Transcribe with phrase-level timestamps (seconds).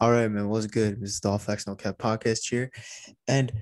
[0.00, 0.48] All right, man.
[0.48, 1.00] What's good?
[1.00, 2.70] This is the All Facts No Cap podcast here.
[3.28, 3.52] And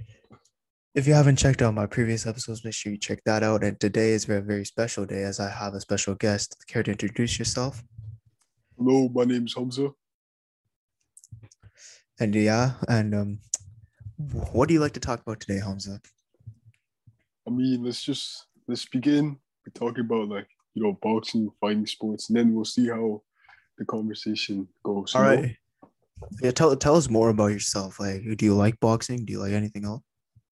[0.94, 3.62] if you haven't checked out my previous episodes, make sure you check that out.
[3.62, 6.56] And today is a very, very special day as I have a special guest.
[6.66, 7.82] Care to introduce yourself?
[8.76, 9.90] Hello, my name is Hamza.
[12.18, 13.38] And yeah, and um,
[14.52, 16.00] what do you like to talk about today, Hamza?
[17.46, 22.28] I mean, let's just let's begin with talking about like you know boxing, fighting sports,
[22.28, 23.22] and then we'll see how
[23.78, 25.14] the conversation goes.
[25.14, 25.56] All right.
[26.42, 28.00] Yeah, tell tell us more about yourself.
[28.00, 29.24] Like, do you like boxing?
[29.24, 30.02] Do you like anything else?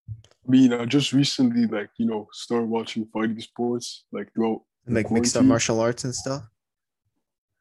[0.09, 4.62] I mean, I just recently like you know started watching fighting sports like throughout.
[4.87, 6.45] Like mixed up martial arts and stuff?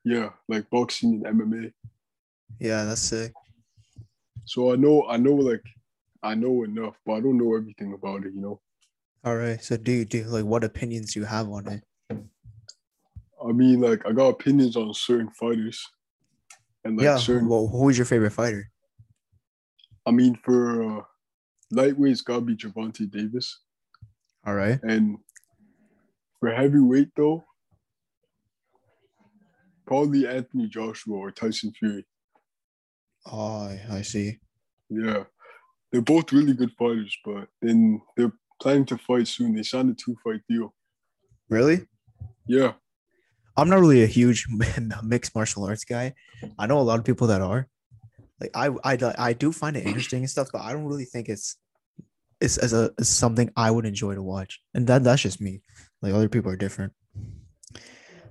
[0.06, 1.74] Yeah, like boxing and MMA.
[2.60, 3.34] Yeah, that's sick.
[4.46, 5.64] So I know I know like
[6.24, 8.34] I know enough, but I don't know everything about it.
[8.34, 8.62] You know.
[9.26, 9.62] All right.
[9.62, 11.84] So do you do like what opinions do you have on it?
[13.46, 15.86] I mean, like I got opinions on certain fighters,
[16.88, 17.18] and like yeah.
[17.18, 17.48] certain.
[17.48, 18.70] Well, who's your favorite fighter?
[20.06, 21.02] I mean, for uh,
[21.72, 23.60] lightweight, it's gotta be Gervonta Davis.
[24.46, 24.80] All right.
[24.84, 25.18] And
[26.40, 27.44] for heavyweight though,
[29.86, 32.06] probably Anthony Joshua or Tyson Fury.
[33.26, 34.40] Oh, I- I see.
[34.90, 35.26] Yeah.
[35.92, 39.56] They're both really good fighters, but then they're planning to fight soon.
[39.56, 40.74] They signed a two fight deal.
[41.50, 41.88] Really?
[42.46, 42.74] Yeah.
[43.58, 44.48] I'm not really a huge
[45.04, 46.14] mixed martial arts guy.
[46.58, 47.68] I know a lot of people that are.
[48.40, 51.28] Like I, I, I do find it interesting and stuff, but I don't really think
[51.28, 51.58] it's,
[52.40, 54.62] it's as a as something I would enjoy to watch.
[54.76, 55.62] And that that's just me.
[56.04, 56.94] Like other people are different.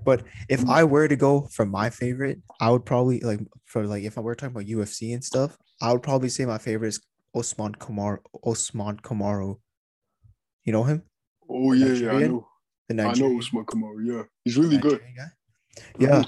[0.05, 4.05] But if I were to go for my favorite, I would probably like for like
[4.05, 7.01] if I were talking about UFC and stuff, I would probably say my favorite is
[7.35, 9.59] Usman Kamar Usman Kamaru.
[10.63, 11.03] You know him?
[11.51, 12.47] Oh yeah, yeah, I know.
[12.89, 14.23] The I know Usman Kamaru, yeah.
[14.45, 15.01] He's really good.
[15.17, 15.27] Guy?
[15.99, 16.25] Yeah.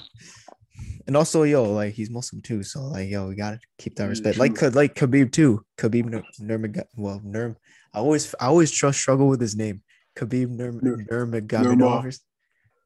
[1.07, 4.39] And also, yo, like he's Muslim too, so like, yo, we gotta keep that respect.
[4.39, 4.71] Like, true.
[4.71, 5.65] Ka- like Khabib too.
[5.79, 6.83] Khabib Nur- Nurmag.
[6.97, 7.57] Well, Nurm.
[7.95, 9.83] I always, I always trust struggle with his name.
[10.17, 12.19] Khabib Nurm Nur- Nurmagomedov.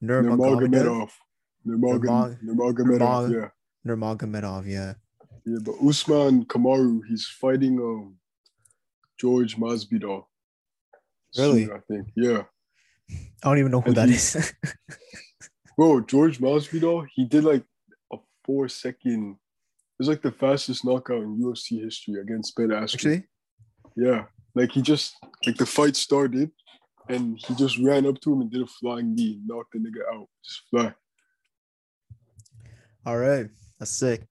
[0.03, 1.11] Nurmagomedov.
[1.11, 1.11] Nurmagomedov.
[1.67, 3.49] Nurmag- Nurmag- Nurmagomedov, yeah.
[3.87, 4.67] Nurmagomedov.
[4.69, 4.95] Yeah.
[5.45, 8.17] Yeah, but Usman Kamaru, he's fighting um
[9.19, 10.25] George Masvidal.
[11.37, 11.65] Really?
[11.67, 12.09] soon, I think.
[12.17, 12.43] Yeah.
[13.11, 13.17] I
[13.49, 14.53] don't even know who And that he- is.
[15.77, 17.65] Bro, George Masvidal, he did like
[18.13, 19.33] a four second.
[19.33, 22.83] It was like the fastest knockout in UFC history against Ben Askren.
[22.95, 23.25] Actually,
[23.97, 24.25] yeah,
[24.55, 25.15] like he just
[25.47, 26.51] like the fight started,
[27.09, 30.03] and he just ran up to him and did a flying knee, knocked the nigga
[30.15, 30.93] out, just fly.
[33.07, 33.49] all right,
[33.79, 34.27] that's sick.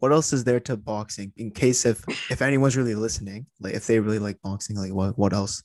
[0.00, 1.32] What else is there to boxing?
[1.36, 5.18] In case if if anyone's really listening, like if they really like boxing, like what
[5.18, 5.62] what else?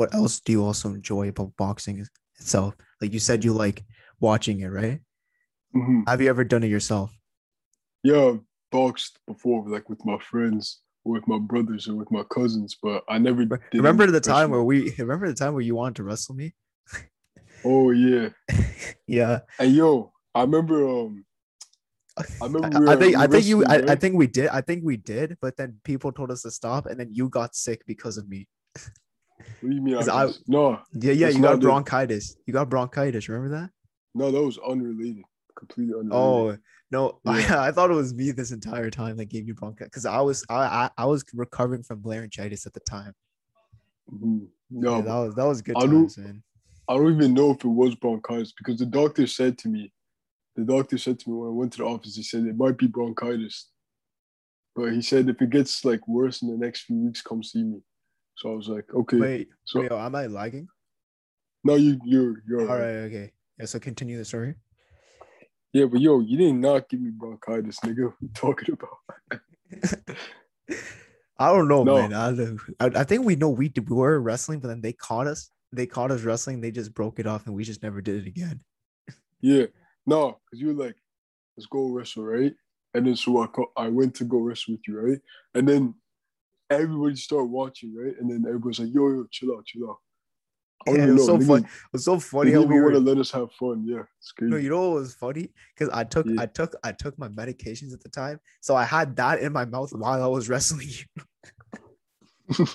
[0.00, 2.06] What else do you also enjoy about boxing
[2.38, 2.74] itself?
[3.02, 3.84] Like you said, you like
[4.18, 5.00] watching it, right?
[5.76, 6.08] Mhm.
[6.08, 7.14] Have you ever done it yourself?
[8.02, 8.40] Yeah, I've
[8.72, 13.04] boxed before, like with my friends or with my brothers or with my cousins, but
[13.10, 13.58] I never did.
[13.74, 16.54] remember the time where we remember the time where you wanted to wrestle me?
[17.62, 18.30] Oh yeah,
[19.06, 20.88] yeah, and yo, I remember.
[20.88, 21.26] Um,
[22.16, 22.88] I remember.
[22.88, 25.36] I, I think I think you I, I think we did I think we did,
[25.42, 28.48] but then people told us to stop, and then you got sick because of me.
[29.60, 29.96] What do you mean?
[29.96, 32.36] I I- no, Yeah, yeah, you got bronchitis.
[32.46, 33.28] You got bronchitis.
[33.28, 33.70] Remember that?
[34.14, 35.22] no, that was unrelated.
[35.56, 36.12] Completely unrelated.
[36.12, 36.56] Oh
[36.90, 37.60] no, Yeah.
[37.68, 40.44] I, thought it was me this entire time that gave you bronchitis because I was
[40.48, 43.14] I, I I was recovering from laryngitis at the time.
[44.12, 44.48] Mhm.
[44.70, 46.42] no, Yeah, that was that was good I don't- times, man.
[46.88, 49.92] I don't even know if it was bronchitis because the doctor said to me,
[50.56, 52.76] the doctor said to me when I went to the office, he said it might
[52.78, 53.68] be bronchitis.
[54.74, 57.62] But he said if it gets like worse in the next few weeks, come see
[57.62, 57.80] me.
[58.40, 59.18] So I was like, okay.
[59.18, 60.66] Wait, so wait, oh, am I lagging?
[61.62, 62.78] No, you you're you're All right.
[62.80, 63.32] right, okay.
[63.58, 64.54] Yeah, so continue the story.
[65.74, 68.04] Yeah, but yo, you did not give me bronchitis, nigga.
[68.18, 69.40] What you talking about?
[71.38, 72.08] I don't know, No.
[72.08, 72.14] man.
[72.14, 75.26] I, I I think we know we, did, we were wrestling, but then they caught
[75.26, 75.50] us.
[75.70, 76.62] They caught us wrestling.
[76.62, 78.60] They just broke it off, and we just never did it again.
[79.42, 79.66] Yeah,
[80.06, 80.96] no, because you were like,
[81.58, 82.54] let's go wrestle, right?
[82.94, 85.20] And then so I I went to go wrestle with you, right?
[85.54, 85.94] And then
[86.70, 88.14] everybody started watching, right?
[88.18, 89.96] And then everybody's like, yo, yo, chill out, chill out.
[90.86, 91.64] Don't Yeah, it was so niggas- fun.
[91.64, 92.84] It was so funny how didn't we were.
[92.92, 93.84] want to let us have fun.
[93.86, 94.50] Yeah, it's crazy.
[94.50, 95.52] No, you know what was funny?
[95.74, 96.40] Because I took Yeah.
[96.40, 99.66] I took I took my medications at the time, so I had that in my
[99.66, 101.04] mouth while I was wrestling you.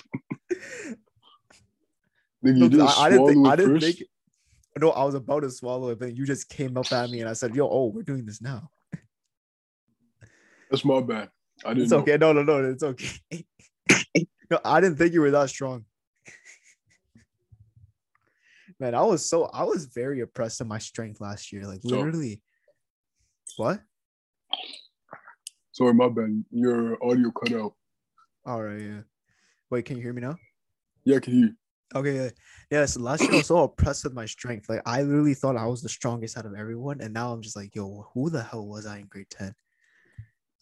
[2.44, 3.98] Nigga, you didn't I, I didn't think I didn't first?
[3.98, 4.08] think.
[4.78, 7.28] No, I was about to swallow it, but you just came up at me and
[7.28, 8.70] I said, "Yo, oh, we're doing this now."
[10.70, 11.30] That's my bad.
[11.64, 11.98] I didn't It's know.
[12.00, 12.18] okay.
[12.18, 13.18] No, no, no, it's okay.
[14.50, 15.84] no, I didn't think you were that strong.
[18.78, 21.66] Man, I was so I was very impressed at my strength last year.
[21.66, 22.42] Like So- literally.
[23.56, 23.80] What?
[25.72, 26.44] Sorry, my bad.
[26.50, 27.74] Your audio cut out.
[28.44, 29.00] All right, yeah.
[29.70, 30.36] Wait, can you hear me now?
[31.04, 31.54] Yeah, I can hear you.
[31.94, 32.30] Okay, yeah.
[32.70, 34.68] Yeah, so last year I was so impressed with my strength.
[34.68, 37.56] Like I literally thought I was the strongest out of everyone, and now I'm just
[37.56, 39.48] like, yo, who the hell was I in grade 10?
[39.48, 39.54] That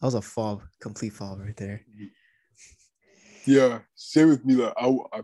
[0.07, 1.81] was a fob, complete fob right there.
[3.45, 4.55] Yeah, same with me.
[4.55, 5.21] Like I, I,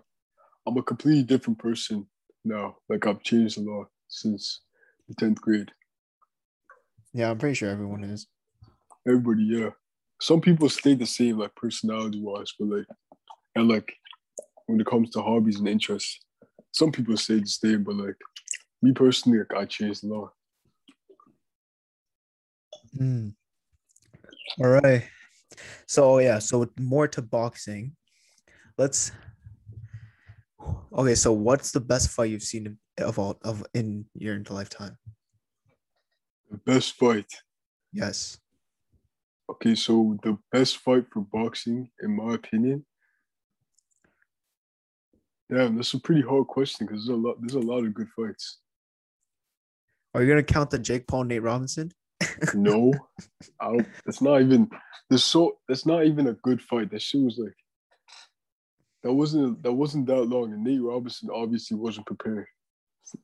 [0.68, 2.06] I'm a completely different person
[2.46, 2.78] now.
[2.90, 4.62] Like I've changed a lot since
[5.08, 5.72] the tenth grade.
[7.14, 8.28] Yeah, I'm pretty sure everyone is.
[9.08, 9.70] Everybody, yeah.
[10.22, 12.86] Some people stay the same, like personality wise, but like,
[13.56, 13.92] and like
[14.68, 16.20] when it comes to hobbies and interests,
[16.72, 17.84] some people stay the same.
[17.84, 18.16] But like
[18.84, 20.30] me personally, like I changed a lot.
[22.96, 23.30] Hmm.
[24.60, 25.04] All right.
[25.88, 27.96] So yeah, so more to boxing.
[28.78, 29.12] Let's.
[30.94, 34.98] Okay, so what's the best fight you've seen of all of in your lifetime?
[36.50, 37.32] The best fight.
[37.94, 38.38] Yes.
[39.50, 42.86] Okay, so the best fight for boxing, in my opinion.
[45.52, 47.36] Damn, that's a pretty hard question because there's a lot.
[47.42, 48.60] There's a lot of good fights.
[50.14, 51.92] Are you gonna count the Jake Paul Nate Robinson?
[52.54, 52.94] No,
[53.60, 53.88] I don't.
[54.06, 54.70] That's not even.
[55.10, 55.58] There's so.
[55.68, 56.92] That's not even a good fight.
[56.92, 57.54] That shit was like.
[59.04, 59.64] That wasn't.
[59.64, 62.48] That wasn't that long, and Nate Robinson obviously wasn't prepared.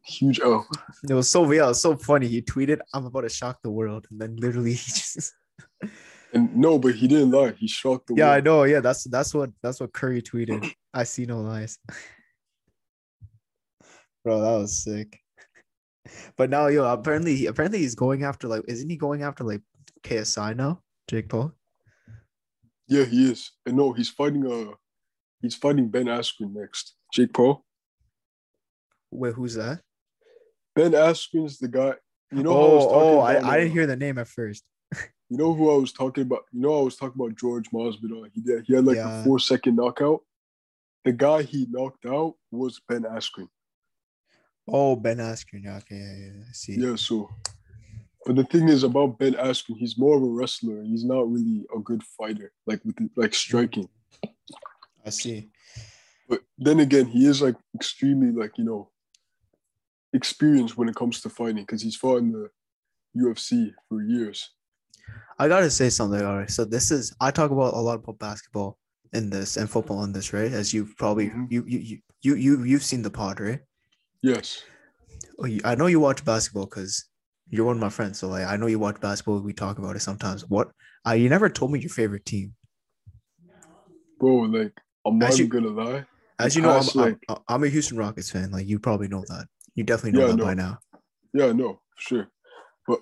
[0.06, 0.68] Huge L.
[1.08, 2.28] It was so yeah, it was so funny.
[2.28, 5.34] He tweeted, "I'm about to shock the world," and then literally he just.
[6.34, 7.52] And no, but he didn't lie.
[7.52, 8.64] He shocked the Yeah, I know.
[8.64, 10.72] Yeah, that's that's what that's what Curry tweeted.
[10.94, 11.78] I see no lies.
[14.24, 15.20] Bro, that was sick.
[16.36, 19.62] But now, yo, apparently, apparently he's going after like, isn't he going after like
[20.04, 20.82] KSI now?
[21.08, 21.54] Jake Paul.
[22.88, 23.52] Yeah, he is.
[23.66, 24.46] And no, he's fighting.
[24.46, 24.74] Uh,
[25.48, 26.96] he's fighting Ben Askren next.
[27.14, 27.64] Jake Paul.
[29.12, 29.80] Wait, who's that?
[30.76, 31.94] Ben Askren's the guy.
[32.32, 34.64] You know oh, was talking oh, about, I, I didn't hear the name at first.
[35.30, 36.44] You know who I was talking about?
[36.54, 38.30] You know I was talking about George Masvidal.
[38.34, 38.64] He did.
[38.66, 39.20] He had like Yeah.
[39.20, 40.22] a four second knockout.
[41.04, 43.50] The guy he knocked out was Ben Askren.
[44.70, 45.66] Oh, Ben Askren.
[45.66, 46.76] Yeah, okay, yeah, yeah, I see.
[46.80, 46.96] Yeah.
[46.96, 47.30] So,
[48.26, 50.82] but the thing is about Ben Askren, he's more of a wrestler.
[50.84, 53.90] He's not really a good fighter, like with the, like striking.
[55.08, 55.50] I see.
[56.30, 58.92] But then again, he is like extremely like you know
[60.14, 62.50] experienced when it comes to fighting because he's fought in the
[63.16, 64.50] UFC for years.
[65.40, 66.22] I gotta say something.
[66.22, 66.50] All right.
[66.50, 68.78] So this is I talk about a lot about basketball
[69.14, 70.52] in this and football in this, right?
[70.52, 71.48] As you've probably Mhm.
[71.50, 73.62] you you you you you you've seen the pod, right?
[74.22, 74.64] Yes.
[75.40, 77.06] Oh, you, I know you watch basketball because
[77.50, 78.20] you're one of my friends.
[78.20, 79.42] So like I know you watch basketball.
[79.42, 80.44] We talk about it sometimes.
[80.50, 80.72] What?
[81.08, 82.56] Uh, you never told me your favorite team.
[84.20, 84.74] Bro, like
[85.08, 86.06] I'm not As even you- gonna lie.
[86.40, 88.52] As you know, I'm, past, I'm, like- I'm a Houston Rockets fan.
[88.52, 89.48] Like you probably know that.
[89.76, 90.44] You definitely know Yeah, that no.
[90.46, 90.80] by now.
[91.34, 92.28] Yeah, no, sure.
[92.88, 93.00] But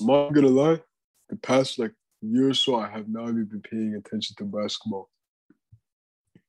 [0.00, 0.80] I'm not gonna lie,
[1.28, 5.08] the past like year or so, I have not even been paying attention to basketball.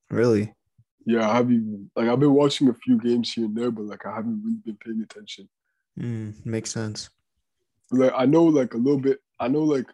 [0.09, 0.53] Really?
[1.05, 3.85] Yeah, I haven't even like I've been watching a few games here and there, but
[3.85, 5.49] like I haven't really been paying attention.
[5.99, 7.09] Mm, makes sense.
[7.91, 9.87] Like I know like a little bit, I know like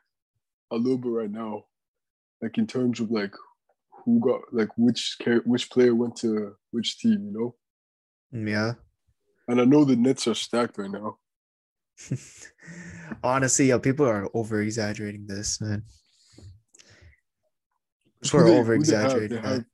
[0.71, 1.63] a little bit right now,
[2.41, 3.33] like in terms of like
[4.07, 7.55] who got like which care which player went to which team, you know?
[8.33, 8.73] Mm, Yeah.
[9.49, 11.17] And I know the Nets are stacked right now.
[13.23, 15.83] Honestly, yeah, people are over exaggerating this, man.
[18.23, 19.65] People are over exaggerating They have,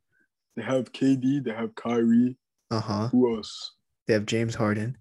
[0.55, 2.37] they have KD, they have Kyrie.
[2.71, 3.07] Uh huh.
[3.09, 3.73] Who else?
[4.07, 4.97] They have James Harden.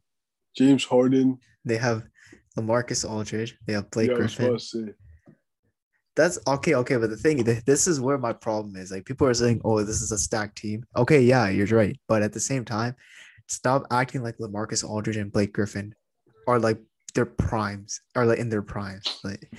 [0.56, 1.38] James Harden.
[1.64, 2.04] They have
[2.58, 3.56] Lamarcus Aldridge.
[3.66, 4.58] They have Blake yeah, Griffin.
[6.16, 6.40] About to say.
[6.44, 6.96] That's okay, okay.
[6.96, 8.90] But the thing, this is where my problem is.
[8.90, 11.98] Like people are saying, "Oh, this is a stacked team." Okay, yeah, you're right.
[12.08, 12.94] But at the same time,
[13.48, 15.94] stop acting like Lamarcus Aldridge and Blake Griffin
[16.46, 16.78] are like
[17.14, 19.04] their primes, are like in their primes.
[19.24, 19.52] Like,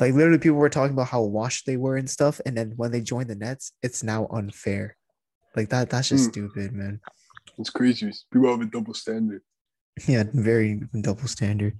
[0.00, 2.90] like literally, people were talking about how washed they were and stuff, and then when
[2.92, 4.96] they joined the Nets, it's now unfair.
[5.56, 5.90] Like that.
[5.90, 6.30] That's just Hmm.
[6.30, 7.00] stupid, man.
[7.58, 8.10] It's crazy.
[8.32, 9.42] People have a double standard.
[10.08, 11.74] Yeah, very double standard.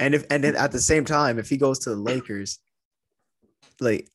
[0.00, 2.58] And if and then at the same time, if he goes to the Lakers,
[3.80, 4.08] like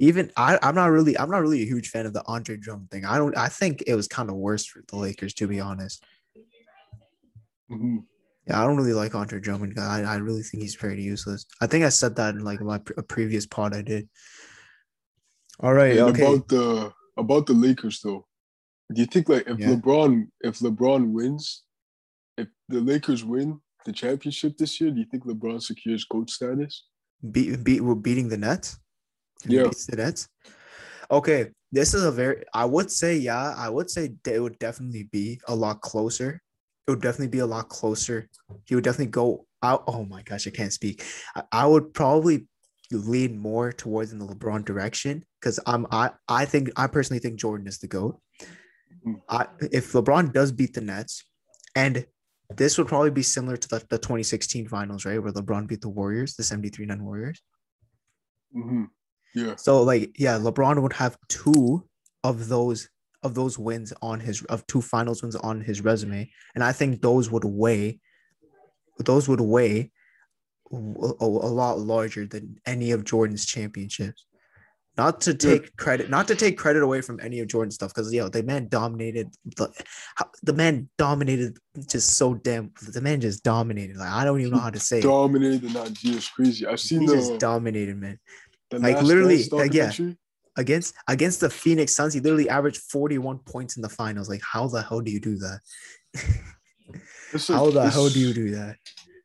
[0.00, 2.90] even I, I'm not really I'm not really a huge fan of the Andre Drummond
[2.90, 3.04] thing.
[3.04, 6.04] I don't I think it was kind of worse for the Lakers to be honest.
[7.70, 8.04] Mhm.
[8.46, 9.76] Yeah, I don't really like Andre Drummond.
[9.78, 11.46] I, I really think he's pretty useless.
[11.60, 14.08] I think I said that in like my pre- a previous pod I did.
[15.60, 16.22] All right, And okay.
[16.26, 18.26] about the about the Lakers though,
[18.94, 19.70] do you think like if Yeah.
[19.74, 21.64] LeBron if LeBron wins,
[22.38, 26.84] if the Lakers win the championship this year, do you think LeBron secures GOAT status?
[27.30, 28.78] beat beat we're beating the Nets.
[29.46, 29.64] Yeah.
[29.64, 30.28] beats the Nets.
[31.10, 32.44] Okay, this is a very.
[32.52, 33.54] I would say yeah.
[33.56, 36.42] I would say it would definitely be a lot closer.
[36.86, 38.28] It would definitely be a lot closer.
[38.64, 39.84] He would definitely go out.
[39.86, 41.04] Oh my gosh, I can't speak.
[41.34, 42.48] I, I would probably
[42.92, 47.38] lean more towards in the LeBron direction because I'm I I think I personally think
[47.38, 48.20] Jordan is the goat.
[49.06, 49.20] Mhm.
[49.28, 51.24] I if LeBron does beat the Nets,
[51.74, 52.06] and
[52.54, 55.22] this would probably be similar to the, the 2016 finals, right?
[55.22, 57.42] Where LeBron beat the Warriors, the 73-9 Warriors.
[58.52, 58.84] hmm
[59.34, 59.56] Yeah.
[59.56, 61.88] So like yeah, LeBron would have two
[62.24, 62.88] of those
[63.22, 67.00] of those wins on his of two finals wins on his resume, and I think
[67.00, 68.00] those would weigh
[68.98, 69.90] those would weigh
[70.72, 74.26] a, a lot larger than any of Jordan's championships.
[74.96, 78.12] Not to take credit, not to take credit away from any of Jordan's stuff, because
[78.12, 79.68] yo, the man dominated the
[80.42, 83.96] the man dominated just so damn the man just dominated.
[83.96, 85.02] Like I don't even know how to say it.
[85.02, 86.66] Dominated the it's crazy.
[86.66, 88.18] I've seen He the, just dominated, man.
[88.72, 89.92] like, literally, like, yeah.
[90.56, 94.30] against against the Phoenix Suns, he literally averaged 41 points in the finals.
[94.30, 95.60] Like, how the hell do you do that?
[97.48, 98.76] How the hell do you do that?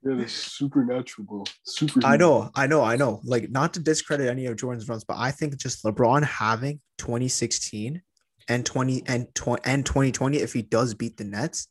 [0.03, 1.43] Yeah, that's supernatural, bro.
[1.63, 2.00] Super.
[2.03, 3.22] I know, I know, I know.
[3.24, 8.01] Like, not to discredit any of Jordan's runs, but I think just LeBron having 2016
[8.48, 11.67] and 20 and 20 and 2020, if he does beat the Nets.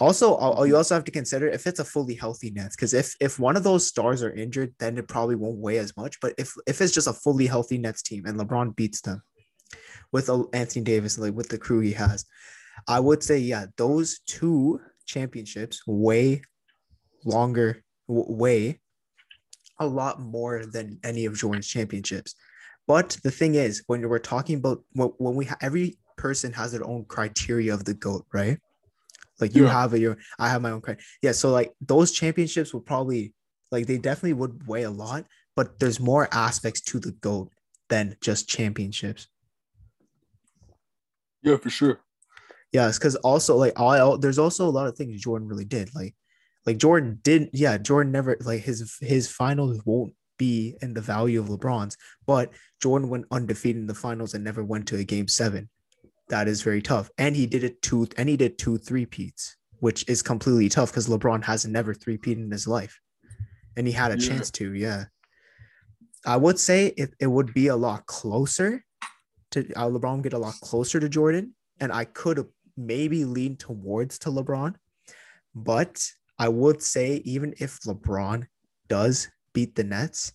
[0.00, 3.14] Also, uh, you also have to consider if it's a fully healthy Nets, because if
[3.20, 6.18] if one of those stars are injured, then it probably won't weigh as much.
[6.20, 9.22] But if if it's just a fully healthy Nets team and LeBron beats them
[10.10, 12.24] with uh, Anthony Davis, like with the crew he has,
[12.88, 16.42] I would say yeah, those two championships weigh
[17.24, 18.80] longer, w- weigh
[19.78, 22.34] a lot more than any of Jordan's championships.
[22.86, 26.72] But the thing is, when we're talking about when, when we ha- every person has
[26.72, 28.58] their own criteria of the goat, right?
[29.40, 29.72] Like you Yeah.
[29.72, 31.04] have a your, I have my own criteria.
[31.22, 33.34] Yeah, so like those championships would probably
[33.70, 35.24] like they definitely would weigh a lot,
[35.56, 37.50] but there's more aspects to the goat
[37.88, 39.28] than just championships.
[41.42, 42.00] Yeah, for sure.
[42.72, 45.94] Yes, because also like I there's also a lot of things Jordan really did.
[45.94, 46.14] Like
[46.66, 51.40] like Jordan didn't, yeah, Jordan never like his his finals won't be in the value
[51.40, 52.50] of LeBron's, but
[52.80, 55.68] Jordan went undefeated in the finals and never went to a game seven.
[56.28, 57.10] That is very tough.
[57.18, 60.90] And he did it two and he did two three peats, which is completely tough
[60.90, 62.98] because LeBron has never three peat in his life.
[63.76, 64.28] And he had a Yeah.
[64.28, 65.04] chance to, yeah.
[66.24, 68.84] I would say it, it would be a lot closer
[69.50, 73.56] to uh, LeBron would get a lot closer to Jordan, and I could maybe lean
[73.56, 74.74] towards to LeBron,
[75.54, 76.08] but
[76.42, 78.48] I would say even if LeBron
[78.88, 80.32] does beat the Nets,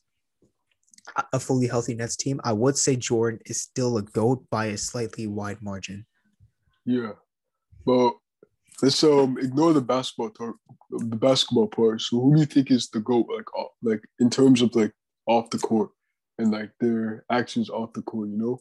[1.33, 4.77] a- fully healthy Nets team, I would say Jordan is still a goat by a
[4.77, 6.05] slightly wide margin.
[6.85, 7.11] Yeah,
[7.85, 8.13] but
[8.81, 10.55] let's um ignore the basketball tar-
[10.91, 11.99] the basketball part.
[11.99, 13.27] So who do you think is the goat?
[13.27, 14.93] Like off, like in terms of like
[15.25, 15.89] off the court
[16.37, 18.29] and like their actions off the court.
[18.29, 18.59] You know?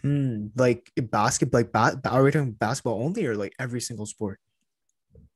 [0.00, 4.40] Hmm, like basketball, like ba- are we talking basketball only or like every single sport?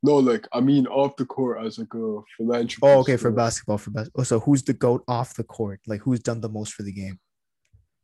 [0.02, 2.78] No, like I mean off the court as like a philanthropist.
[2.82, 4.20] Oh, okay, for basketball, for basketball.
[4.20, 5.80] Oh, So who's the goat off the court?
[5.86, 7.18] Like who's done the most for the game?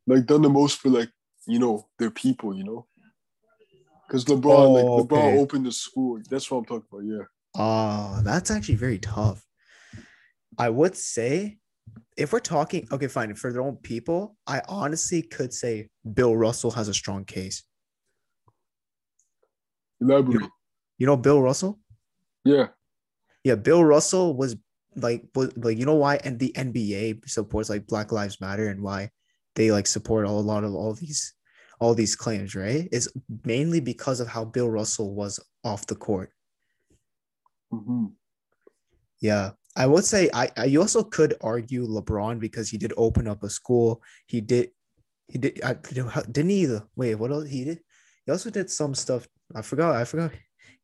[0.06, 1.08] like done the most for like
[1.46, 2.54] you know their people.
[2.56, 2.86] You know?
[4.06, 5.38] Because LeBron, oh, like Oh, LeBron okay.
[5.38, 6.20] opened the school.
[6.28, 7.04] That's what I'm talking about.
[7.04, 7.24] Yeah.
[7.56, 9.42] Oh, that's actually very tough.
[10.58, 11.58] I would say
[12.16, 16.70] if we're talking, okay, fine, for their own people, I honestly could say Bill Russell
[16.72, 17.62] has a strong case.
[20.00, 20.48] Elaborate.
[20.98, 21.80] You know Bill Russell?
[22.44, 22.68] Yeah.
[23.44, 24.56] Yeah, Bill Russell was
[24.96, 28.82] like was like you know why and the NBA supports like Black Lives Matter and
[28.82, 29.10] why
[29.56, 31.34] they like support all a lot of all these
[31.80, 32.88] all these claims, right?
[32.92, 33.12] Is
[33.44, 36.30] mainly because of how Bill Russell was off the court.
[37.70, 38.06] hmm
[39.20, 43.26] Yeah, I would say I, I you also could argue LeBron because he did open
[43.28, 44.02] up a school.
[44.26, 44.70] He did
[45.28, 45.74] he did I,
[46.30, 46.84] didn't he either.
[46.96, 47.80] Wait, what else he did?
[48.26, 49.26] He also did some stuff.
[49.54, 49.96] I forgot.
[49.96, 50.32] I forgot.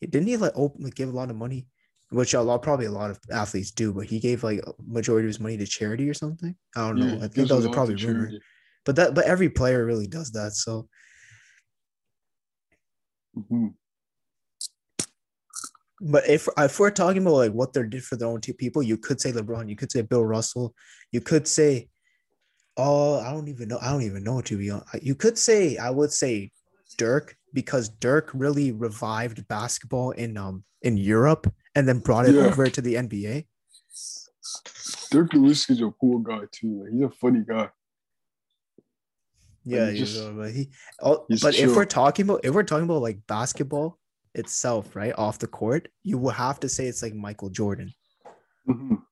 [0.00, 1.66] Didn't he like open like, give a lot of money,
[2.10, 3.92] which a lot probably a lot of athletes do.
[3.92, 6.54] But he gave like a majority of his money to charity or something.
[6.76, 7.06] I don't know.
[7.06, 8.26] Yeah, I think that was probably rumor.
[8.26, 8.40] charity.
[8.84, 10.52] But that but every player really does that.
[10.52, 10.88] So
[13.36, 13.74] Mhm.
[16.00, 18.82] But if if we're talking about like what they did for their own two people,
[18.82, 20.74] you could say LeBron, you could say Bill Russell,
[21.12, 21.90] you could say,
[22.76, 25.02] oh, I don't even know, I don't even know to be honest.
[25.02, 26.52] You could say, I would say
[26.96, 32.42] Dirk because Dirk really revived basketball in um in Europe and then brought it Yeah.
[32.46, 33.46] over to the NBA.
[35.10, 36.82] Dirk Nowitzki's a cool guy too.
[36.84, 37.68] Like, he's a funny guy.
[39.64, 40.70] Yeah, just- know, but he.
[41.00, 43.98] Oh, but if we're talking about if we're talking about like basketball
[44.34, 47.92] itself, right off the court, you will have to say it's like Michael Jordan.
[48.68, 49.02] Mhm.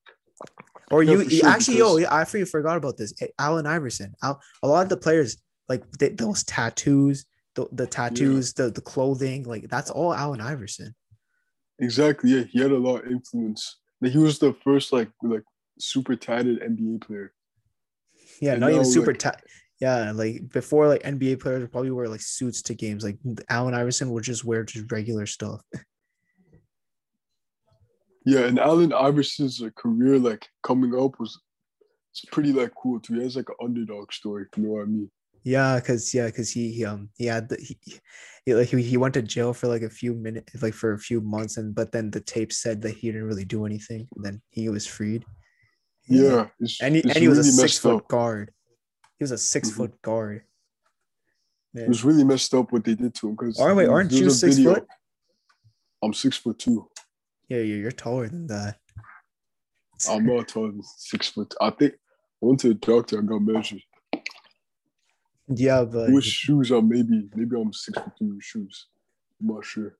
[0.91, 3.13] Or Yeah, you, sure, actually, yo, because- I actually forgot about this.
[3.37, 4.15] Allen Iverson.
[4.23, 7.25] Al, a lot of the players, like they, those tattoos,
[7.67, 10.93] the, the tattoos, the, the clothing, like that's all Allen Iverson.
[11.79, 12.31] Exactly.
[12.31, 13.77] Yeah, he had a lot of influence.
[14.01, 15.43] Like, he was the first like like
[15.79, 17.33] super tatted NBA player.
[18.41, 19.41] Yeah, And not even super like- tight.
[19.81, 23.01] Yeah, like before, like NBA players would probably wear like suits to games.
[23.01, 23.17] Like
[23.49, 25.61] Allen Iverson would just wear just regular stuff.
[28.25, 31.39] Yeah, and Allen Iverson's uh, career, like coming up, was
[32.11, 33.15] it's pretty like cool too.
[33.15, 34.45] He has like an underdog story.
[34.51, 35.09] if You know what I mean?
[35.43, 37.77] Yeah, cause yeah, cause he, he um he had the, he,
[38.45, 40.99] he like he, he went to jail for like a few minutes, like for a
[40.99, 44.07] few months, and but then the tape said that he didn't really do anything.
[44.15, 45.23] And then he was freed.
[46.07, 48.07] Yeah, it's, and he, and he was a six foot up.
[48.07, 48.51] guard.
[49.19, 49.73] He was a 6 Mhm.
[49.75, 50.43] foot guard.
[51.75, 53.35] It was really messed up what they did to him.
[53.35, 54.87] Because Aren't- wait, aren't you six foot?
[56.01, 56.87] I'm six foot two.
[57.49, 58.77] Yeah, you're, you're taller than that.
[60.09, 61.53] I'm not taller than six foot.
[61.61, 61.97] I think I
[62.45, 63.19] went to the doctor.
[63.19, 63.81] I got measured.
[65.49, 68.87] Yeah, but With shoes, I'm maybe maybe I'm six foot two with shoes.
[69.41, 69.97] I'm not sure.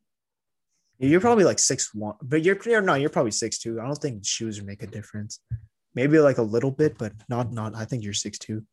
[0.99, 3.81] you're probably like six one, but you're, you're no, you're probably six two.
[3.81, 5.39] I don't think shoes make a difference.
[5.95, 7.75] Maybe like a little bit, but not not.
[7.75, 8.63] I think you're six two.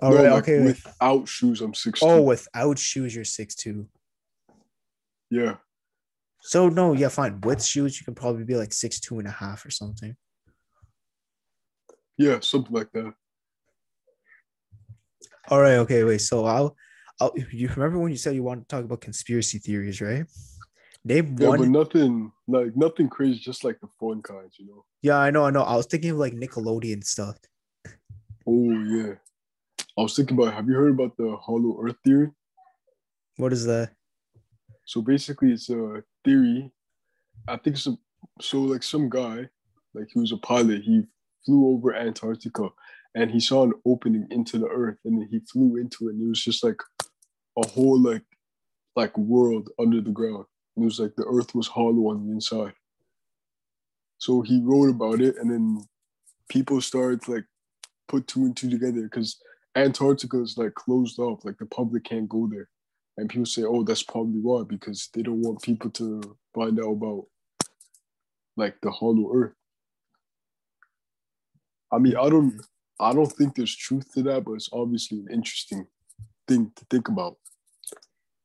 [0.00, 0.64] All No, right, like, okay.
[0.64, 2.00] Without shoes, I'm six.
[2.02, 3.88] Oh, without shoes, you're six two.
[5.30, 5.56] Yeah.
[6.40, 7.40] So no, yeah, fine.
[7.42, 10.16] With shoes, you can probably be like six two and a half or something.
[12.16, 13.12] Yeah, something like that.
[15.48, 16.20] All right, okay, wait.
[16.20, 16.76] So I'll,
[17.20, 17.32] I'll.
[17.50, 20.24] You remember when you said you wanted to talk about conspiracy theories, right?
[21.04, 21.58] Name Yeah, one.
[21.58, 24.84] but nothing like nothing crazy, just like the fun kinds, you know.
[25.00, 25.62] yeah, I know, I know.
[25.62, 27.38] I was thinking of like Nickelodeon stuff.
[28.46, 29.14] Oh yeah.
[29.96, 32.30] I was thinking about have you heard about the hollow earth theory?
[33.36, 33.90] What is that?
[34.84, 36.70] So basically it's a theory.
[37.46, 37.96] I think it's a,
[38.40, 39.48] so like some guy,
[39.94, 41.02] like he was a pilot, he
[41.44, 42.68] flew over Antarctica
[43.14, 46.28] and he saw an opening into the earth and he flew into it and it
[46.28, 46.80] was just like
[47.62, 48.22] a whole like
[48.96, 50.44] like world under the ground.
[50.76, 52.74] And it was like the earth was hollow on the inside.
[54.18, 55.80] So he wrote about it and then
[56.48, 57.44] people started to like
[58.08, 59.40] put two and two together because
[59.76, 62.68] Antarctica is like closed off, like the public can't go there.
[63.16, 66.92] And people say, oh, that's probably why, because they don't want people to find out
[66.92, 67.26] about
[68.56, 69.54] like the hollow earth.
[71.92, 72.60] I mean, I don't
[73.00, 75.86] I don't think there's truth to that, but it's obviously an interesting
[76.46, 77.36] thing to think about.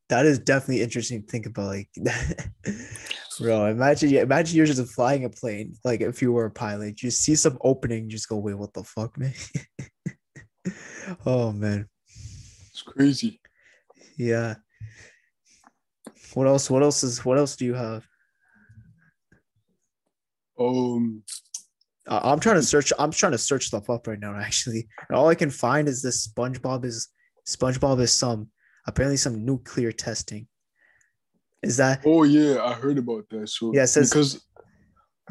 [0.10, 1.68] That is definitely interesting to think about.
[1.68, 1.90] Like,
[3.40, 5.74] bro, imagine you imagine you're just flying a plane.
[5.84, 8.84] Like, if you were a pilot, you see some opening, just go, "Wait, what the
[8.84, 9.34] fuck, man?"
[11.26, 11.88] oh man,
[12.70, 13.40] It's crazy.
[14.18, 14.56] yeah.
[16.36, 16.70] What else?
[16.70, 17.24] What else is?
[17.26, 18.06] What else do you have?
[20.60, 21.24] Um
[22.08, 22.92] Uh, I'm trying to search.
[23.00, 24.36] I'm trying to search stuff up right now.
[24.40, 27.10] Actually, and all I can find is this SpongeBob is
[27.48, 28.50] SpongeBob is some
[28.88, 30.48] apparently some nuclear testing.
[31.62, 33.48] Is that oh yeah, I heard about that.
[33.50, 34.46] So Yeah, says- because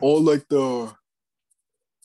[0.00, 0.92] all like the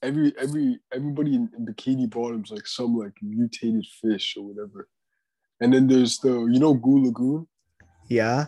[0.04, 4.90] every every everybody in, in bikini bottoms like some like mutated fish or whatever.
[5.62, 7.48] And then there's the you know Goo Lagoon?
[8.10, 8.48] yeah?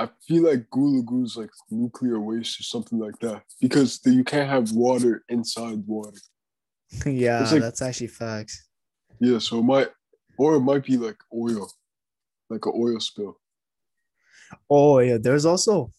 [0.00, 4.24] I feel like Goo Lagoon is like nuclear waste or something like that because you
[4.24, 6.16] can't have water inside water.
[7.06, 8.66] yeah, like- that's actually facts.
[9.20, 9.88] Yeah, so it might,
[10.38, 11.70] or it might be like oil,
[12.48, 13.38] like an oil spill.
[14.70, 15.92] Oh yeah, there's also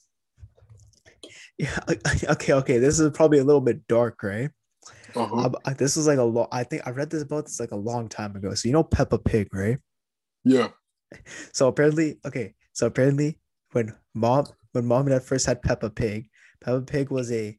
[1.60, 1.78] yeah.
[2.30, 2.80] Okay, okay.
[2.80, 4.50] This is probably a little bit dark, right?
[5.16, 5.36] Uh-huh.
[5.46, 6.48] Um, I- this was like a long.
[6.52, 8.56] I think I read this about this like a long time ago.
[8.56, 9.78] So you know Peppa Pig, right?
[10.44, 10.70] yeah,
[11.54, 12.56] So apparently, okay.
[12.74, 13.38] So apparently,
[13.72, 16.30] when mom when mom and dad first had Peppa Pig,
[16.62, 17.58] Peppa Pig was a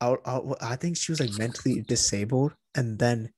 [0.00, 3.30] out, out I think she was like mentally disabled, and then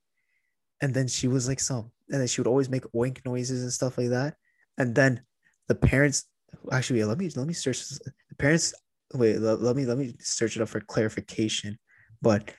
[0.81, 3.71] and then she was like some, and then she would always make oink noises and
[3.71, 4.35] stuff like that.
[4.77, 5.21] And then
[5.67, 6.25] the parents
[6.71, 8.73] actually let me let me search the parents
[9.13, 11.77] wait let, let me let me search it up for clarification,
[12.21, 12.51] but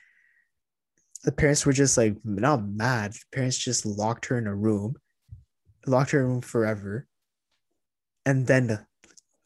[1.24, 3.12] the parents were just like not mad.
[3.12, 4.94] The parents just locked her in a room,
[5.86, 7.06] locked her in a room forever.
[8.24, 8.85] And then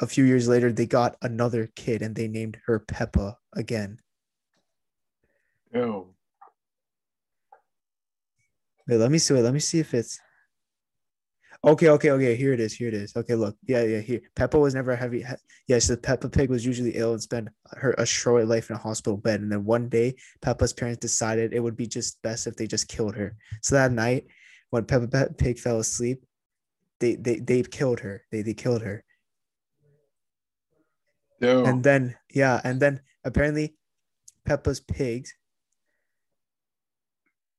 [0.00, 3.98] a few years later, they got another kid and they named her Peppa again.
[5.72, 6.00] yeah.
[8.88, 9.34] Wait, let me see.
[9.34, 10.18] Wait, let me see if it's
[11.64, 11.88] okay.
[11.90, 12.34] Okay, okay.
[12.34, 12.72] Here it is.
[12.74, 13.14] Here it is.
[13.14, 13.56] Okay, look.
[13.62, 14.00] Yeah, yeah.
[14.00, 15.22] Here, Peppa was never a heavy.
[15.22, 15.34] he-
[15.68, 18.80] Yes, the Peppa Pig was usually ill and spent her a short life in a
[18.80, 19.40] hospital bed.
[19.42, 22.88] And then one day, Peppa's parents decided it would be just best if they just
[22.88, 23.36] killed her.
[23.62, 24.26] So that night,
[24.70, 26.24] when Peppa Pig fell asleep,
[26.98, 28.22] they they they killed her.
[28.32, 29.04] They they killed her.
[31.64, 33.74] And then yeah, and then apparently,
[34.44, 35.34] Peppa's pigs.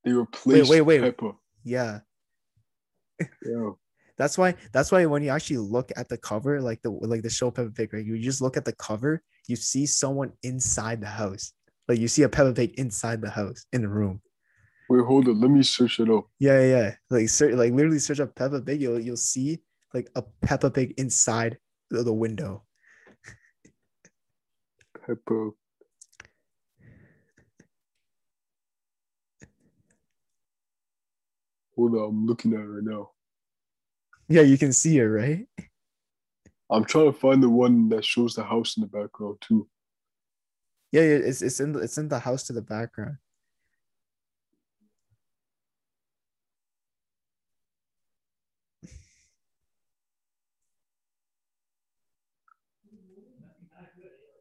[0.04, 1.02] they replaced wait, wait.
[1.02, 1.18] wait.
[1.18, 1.34] Peppa.
[1.64, 2.00] Yeah,
[3.20, 3.72] Yeah.
[4.18, 7.30] That's why that's why when you actually look at the cover, like the like the
[7.30, 8.06] show Peppa Pig, right?
[8.06, 11.54] You just look at the cover, you see someone inside the house.
[11.88, 14.22] Like you see a Peppa Pig inside the house in the room.
[14.90, 15.42] Wait, hold on.
[15.42, 16.26] Let me search it up.
[16.38, 16.96] Yeah, yeah, yeah.
[17.10, 18.80] Like search, like literally search up Peppa Pig.
[18.80, 19.60] You'll you'll see
[19.94, 21.58] like a Peppa Pig inside
[21.90, 22.64] the, the window.
[25.16, 25.50] Peppa.
[31.76, 33.12] Hold on, I'm looking at it right now.
[34.30, 35.48] Yeah, you can see it, right?
[36.70, 39.68] I'm trying to find the one that shows the house in the background too.
[40.92, 41.16] Yeah, yeah.
[41.16, 43.18] It's it's in the, it's in the house to the background.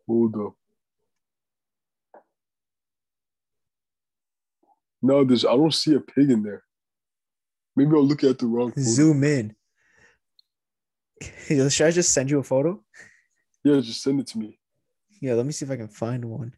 [0.06, 0.59] Hold up.
[5.02, 6.62] No, there's I don't see a pig in there.
[7.76, 8.82] Maybe I'll look at the wrong photo.
[8.82, 9.54] Zoom in.
[11.70, 12.82] Should I just send you a photo?
[13.64, 14.58] Yeah, just send it to me.
[15.20, 16.54] Yeah, let me see if I can find one.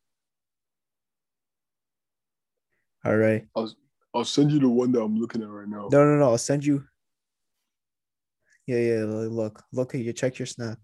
[3.04, 3.46] All right.
[3.56, 3.72] I'll
[4.14, 5.88] I'll send you the one that I'm looking at right now.
[5.90, 6.30] No, no, no.
[6.30, 6.84] I'll send you.
[8.66, 9.04] Yeah, yeah.
[9.04, 9.94] Look, look.
[9.94, 10.78] at You check your snap.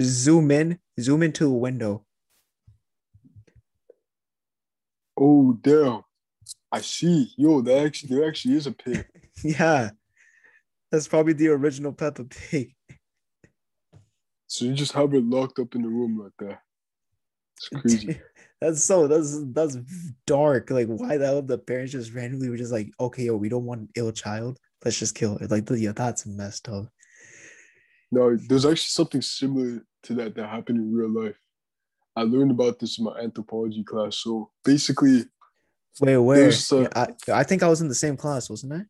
[0.00, 0.78] Zoom in.
[1.00, 2.06] Zoom into a window.
[5.20, 6.02] Oh damn.
[6.72, 7.32] I see.
[7.36, 9.04] Yo, that actually there actually is a pig.
[9.44, 9.90] yeah,
[10.90, 12.74] that's probably the original Peppa Pig.
[14.46, 16.60] So you just have it locked up in the room like that.
[17.56, 18.20] It's crazy.
[18.60, 19.76] that's so that's that's
[20.26, 20.70] dark.
[20.70, 23.66] Like, why the hell the parents just randomly were just like, okay, yo, we don't
[23.66, 24.58] want an ill child.
[24.84, 25.50] Let's just kill it.
[25.50, 26.86] Like, yeah, that's messed up.
[28.10, 31.36] No, there's actually something similar to that that happened in real life.
[32.20, 34.18] I learned about this in my anthropology class.
[34.18, 35.24] So basically,
[36.00, 36.52] Wait, where?
[36.70, 38.82] Uh, I, I think I was in the same class, wasn't I?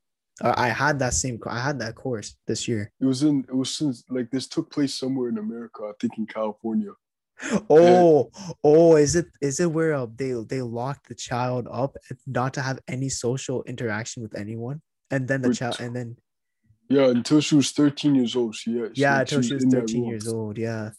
[0.42, 1.38] I had that same.
[1.46, 2.90] I had that course this year.
[3.00, 6.18] it was in it was since like this took place somewhere in America, I think
[6.18, 6.92] in California.
[7.70, 8.30] Oh,
[8.62, 12.60] oh, is it is it where uh, they they locked the child up not to
[12.60, 16.16] have any social interaction with anyone, and then the child, and then
[16.88, 18.54] Yeah, until she was 13 years old.
[18.54, 20.58] She yeah, yeah, until she was thirteen years old.
[20.58, 20.90] Yeah,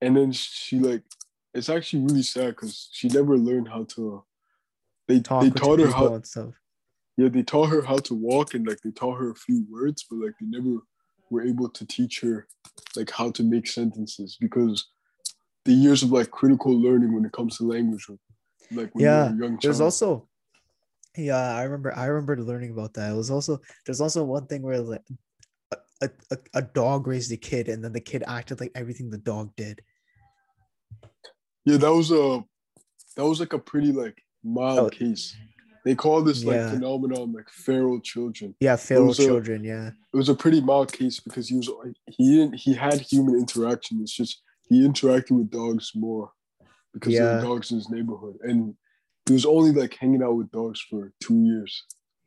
[0.00, 1.02] And then she like
[1.52, 4.20] it's actually really sad because she never learned how to uh,
[5.08, 6.54] they talk they taught her how and stuff.
[7.16, 10.06] yeah, they taught her how to walk and like they taught her a few words,
[10.08, 10.78] but like they never
[11.30, 12.46] were able to teach her
[12.96, 14.88] like how to make sentences because
[15.64, 18.06] the years of like critical learning when it comes to language
[18.72, 19.62] like when Yeah, you're a young child.
[19.62, 20.28] There's also,
[21.16, 21.96] yeah, I remember.
[21.96, 23.10] I remember learning about that.
[23.10, 25.02] It was also there's also one thing where like
[26.02, 29.18] a, a, a dog raised a kid, and then the kid acted like everything the
[29.18, 29.82] dog did.
[31.64, 32.44] Yeah, that was a
[33.16, 34.88] that was like a pretty like mild Oh.
[34.88, 35.36] case.
[35.84, 36.70] They call this like Yeah.
[36.72, 38.54] phenomenon like feral children.
[38.60, 39.64] Yeah, feral was a- children.
[39.64, 41.68] Yeah, It was a pretty mild case because he was
[42.06, 44.00] he didn't he had human interaction.
[44.02, 46.32] It's just he interacted with dogs more
[46.92, 48.74] because there were dogs in his neighborhood, and
[49.26, 51.84] he was only like hanging out with dogs for two years.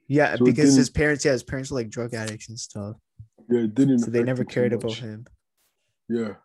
[0.08, 2.96] yeah, So because his parents, yeah, his parents were like drug addicts and stuff,
[3.50, 4.00] Yeah, it didn't.
[4.00, 5.26] so they never cared about him.
[6.10, 6.36] Yeah.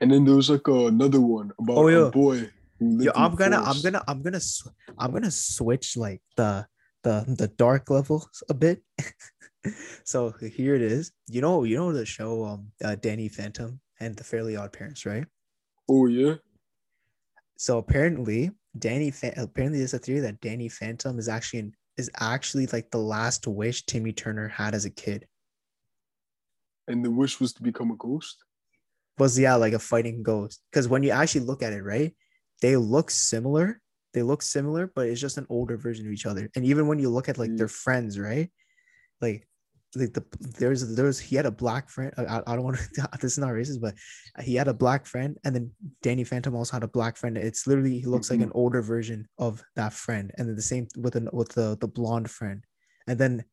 [0.00, 2.06] And then there was like another one about Oh, yeah.
[2.06, 5.96] a boy who lived Yo, I'm gonna, I'm gonna, I'm gonna, sw- I'm gonna switch
[5.96, 6.66] like the
[7.02, 8.82] the the dark levels a bit.
[10.04, 11.12] so here it is.
[11.28, 15.06] You know, you know the show, um, uh, Danny Phantom and the Fairly Odd Parents,
[15.06, 15.24] right?
[15.88, 16.34] Oh yeah.
[17.56, 22.10] So apparently, Danny Fa- apparently there's a theory that Danny Phantom is actually in, is
[22.20, 25.26] actually like the last wish Timmy Turner had as a kid.
[26.88, 28.36] And the wish was to become a ghost.
[29.18, 30.62] Was yeah, like a fighting ghost.
[30.70, 32.14] Because when you actually look at it, right,
[32.60, 33.80] they look similar.
[34.12, 36.50] They look similar, but it's just an older version of each other.
[36.54, 37.56] And even when you look at like Yeah.
[37.58, 37.82] their mm.
[37.84, 38.50] friends, right,
[39.20, 39.46] like
[39.94, 40.24] like the
[40.58, 42.12] there's there's he had a black friend.
[42.18, 43.08] I, I- don't want to.
[43.20, 43.94] This is not racist, but
[44.42, 45.70] he had a black friend, and then
[46.02, 47.36] Danny Phantom also had a black friend.
[47.36, 48.58] It's literally he looks like an mm-hmm.
[48.58, 52.30] older version of that friend, and then the same with an with the the blonde
[52.30, 52.64] friend,
[53.06, 53.44] and then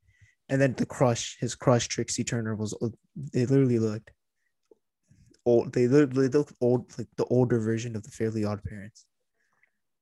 [0.49, 2.73] and then the crush, his crush Trixie Turner was.
[2.81, 2.89] Uh,
[3.33, 4.11] they literally looked
[5.45, 5.73] old.
[5.73, 9.05] They literally look old, like the older version of the Fairly Odd Parents.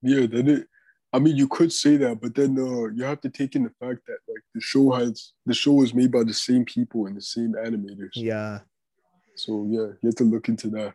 [0.01, 0.67] Yeah, then it.
[1.13, 3.69] I mean, you could say that, but then uh, you have to take in the
[3.82, 7.17] fact that like the show has the show was made by the same people and
[7.17, 8.12] the same animators.
[8.15, 8.60] Yeah,
[9.36, 10.93] So yeah, you have to look into that.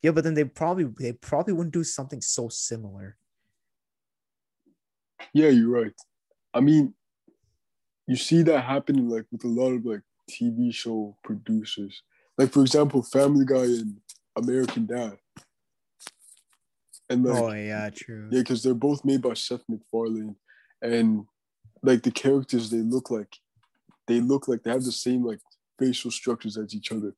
[0.00, 3.16] yeah, but then they probably they probably wouldn't do something so similar.
[5.34, 5.94] Yeah, you're right.
[6.54, 6.94] I mean,
[8.06, 12.02] you see that happening like with a lot of like TV show producers.
[12.38, 14.00] Like for example, Family Guy and
[14.36, 15.16] American Dad.
[17.10, 18.28] And like oh yeah, true.
[18.30, 20.36] Yeah, because they're both made by Seth MacFarlane,
[20.80, 21.26] and
[21.82, 23.36] like the characters, they look like
[24.06, 25.40] they look like they have the same like
[25.78, 27.12] facial structures as each other,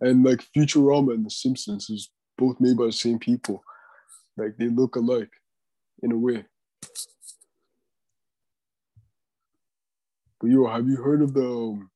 [0.00, 3.62] and like Futurama and The Simpsons is both made by the same people.
[4.36, 5.30] Like they look alike
[6.02, 6.44] in a way.
[10.40, 11.90] But yo, have you heard of the um,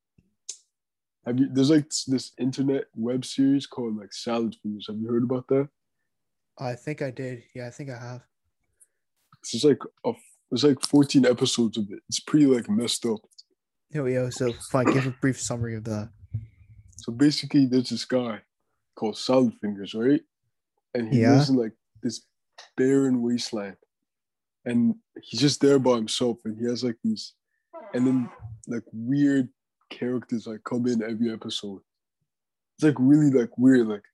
[1.29, 4.87] have you there's like this internet web series called like Salad Fingers.
[4.89, 5.69] Have you heard about that?
[6.59, 7.45] I think I did.
[7.55, 8.23] Yeah, I think I have.
[9.41, 10.13] It's just like a
[10.51, 12.01] there's like 14 episodes of it.
[12.09, 13.21] It's pretty like messed up.
[13.91, 16.11] Yo, yo, so fine, give a brief summary of that.
[16.97, 18.41] So basically there's this guy
[18.97, 20.23] called Salad Fingers, right?
[20.95, 21.33] And he Yeah.
[21.33, 22.23] lives in like this
[22.77, 23.77] barren wasteland.
[24.65, 27.35] And he's just there by himself and he has like these
[27.95, 28.29] and then
[28.67, 29.49] like weird
[29.91, 31.81] characters like come in every episode.
[32.77, 34.05] It's like really like weird, like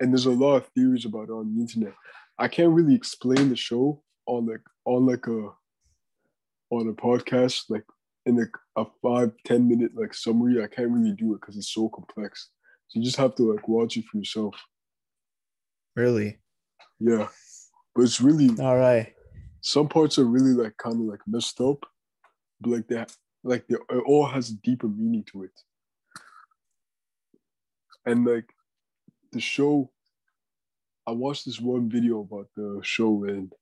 [0.00, 1.94] and there's a lot of theories about it on the internet.
[2.38, 5.48] I can't really explain the show on like on like a
[6.70, 7.84] on a podcast, like
[8.26, 10.62] in like a five, ten minute like summary.
[10.62, 12.50] I can't really do it because it's so complex.
[12.88, 14.54] So you just have to like watch it for yourself.
[15.94, 16.38] Really?
[17.00, 17.28] Yeah.
[17.94, 19.14] But it's really All right.
[19.62, 21.84] some parts are really like kind of like messed up,
[22.60, 23.12] but like that
[23.46, 25.60] like they, it all has a deeper meaning to it.
[28.04, 28.48] And like
[29.32, 29.90] the show,
[31.06, 33.52] I watched this one video about the show and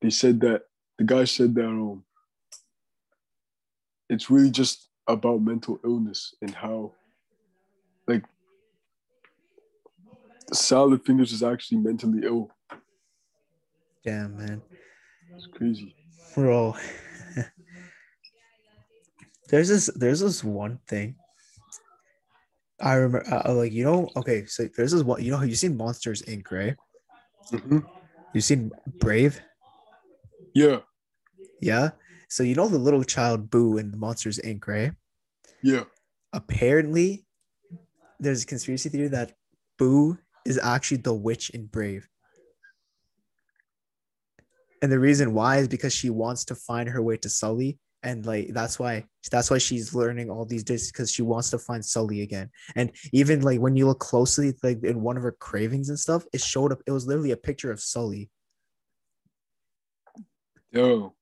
[0.00, 0.62] they said that
[0.98, 2.04] the guy said that um
[4.08, 6.92] it's really just about mental illness and how
[8.06, 8.24] like
[10.52, 12.50] Salad Fingers is actually mentally ill.
[14.04, 14.62] Damn, man.
[15.34, 15.96] It's crazy.
[16.34, 16.76] Bro.
[19.48, 21.16] There's this there's this one thing.
[22.80, 25.76] I remember uh, like you know, okay, so there's this one you know you seen
[25.76, 26.76] Monsters Inc., right?
[27.52, 27.86] Mhm.
[28.34, 29.40] You seen Brave?
[30.54, 30.80] Yeah,
[31.60, 31.90] Yeah.
[32.28, 34.92] So you know the little child Boo in Monsters Inc., right?
[35.62, 35.84] yeah.
[36.32, 37.24] Apparently,
[38.20, 39.32] there's a conspiracy theory that
[39.78, 42.08] Boo is actually the witch in Brave.
[44.82, 47.78] And the reason why is because she wants to find her way to Sully.
[48.06, 51.58] And like that's why that's why she's learning all these discs because she wants to
[51.58, 52.48] find Sully again.
[52.76, 56.24] And even like when you look closely, like in one of her cravings and stuff,
[56.32, 56.78] it showed up.
[56.86, 58.30] It was literally a picture of Sully.
[60.70, 61.14] Yo,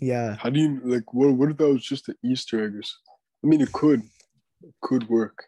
[0.00, 0.36] Yeah.
[0.40, 1.14] how do you like?
[1.14, 1.32] What?
[1.34, 2.74] What if that was just an Easter egg?
[2.74, 2.98] Or s-
[3.44, 4.02] I mean, it could,
[4.62, 5.44] it could work.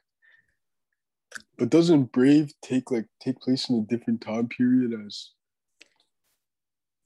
[1.59, 5.31] But doesn't Brave take like take place in a different time period as?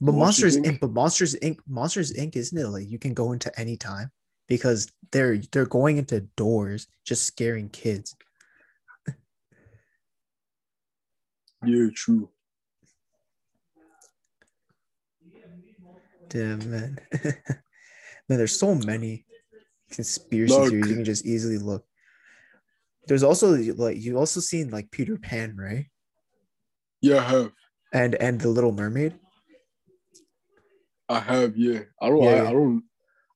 [0.03, 0.75] But Monsters, Monsters Inc?
[0.75, 0.81] Inc.
[0.81, 1.59] But Monsters Inc.
[1.69, 2.35] Monsters Inc.
[2.35, 4.11] Isn't it like you can go into any time
[4.49, 8.17] because they're they're going into doors just scaring kids.
[11.65, 12.29] Yeah, true.
[16.29, 17.35] Damn man, man.
[18.27, 19.27] There's so many
[19.93, 21.85] conspiracy No, theories you can just easily look.
[23.07, 25.87] There's also like you also seen like Peter Pan, right?
[27.01, 27.53] Yeah, I have.
[27.93, 29.15] And and the Little Mermaid.
[31.13, 31.57] I have.
[31.57, 32.23] Yeah, I don't.
[32.23, 32.49] Yeah, I.
[32.49, 32.83] I don't.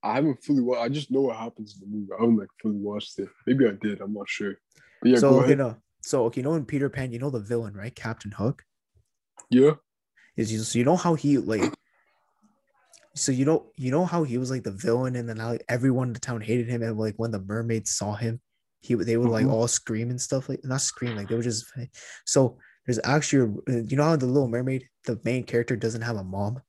[0.03, 0.63] I haven't fully.
[0.63, 2.13] Wa- I just know what happens in the movie.
[2.13, 3.29] I haven't like fully watched it.
[3.47, 4.01] Maybe I did.
[4.01, 4.55] I'm not sure.
[5.01, 5.59] But yeah, so go okay, ahead.
[5.59, 5.77] no.
[6.03, 7.95] So okay, you know in Peter Pan, you know the villain, right?
[7.95, 8.65] Captain Hook.
[9.51, 9.73] Yeah,
[10.37, 11.73] is you so you know how he like
[13.15, 16.09] so you know you know how he was like the villain and then like, everyone
[16.09, 18.41] in the town hated him and like when the mermaids saw him
[18.81, 19.53] he they would like Mhm.
[19.53, 21.73] all scream and stuff like not scream like they would just
[22.27, 23.55] so there's actually
[23.89, 26.61] you know how the little mermaid the main character doesn't have a mom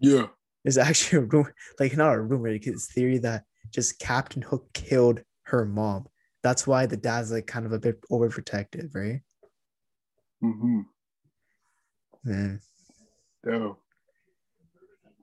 [0.00, 0.26] yeah.
[0.64, 5.22] there's actually a rumor like not a rumor it's theory that just captain hook killed
[5.44, 6.06] her mom
[6.42, 9.20] that's why the dad's like kind of a bit overprotective right
[10.42, 10.80] Mm-hmm.
[12.24, 12.60] man
[13.46, 13.72] Yeah.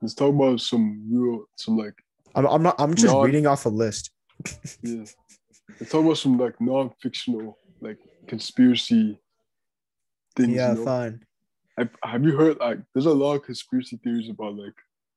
[0.00, 1.94] Let's talk about some real, some like
[2.36, 4.10] i'm, I'm not i'm just Non- reading off a list
[4.82, 5.04] Yeah.
[5.80, 9.18] Let's talk about some like non-fictional like conspiracy
[10.36, 10.54] things.
[10.54, 10.84] yeah you know?
[10.84, 11.20] fine
[11.78, 14.74] Have, have you heard like there's a lot of conspiracy theories about like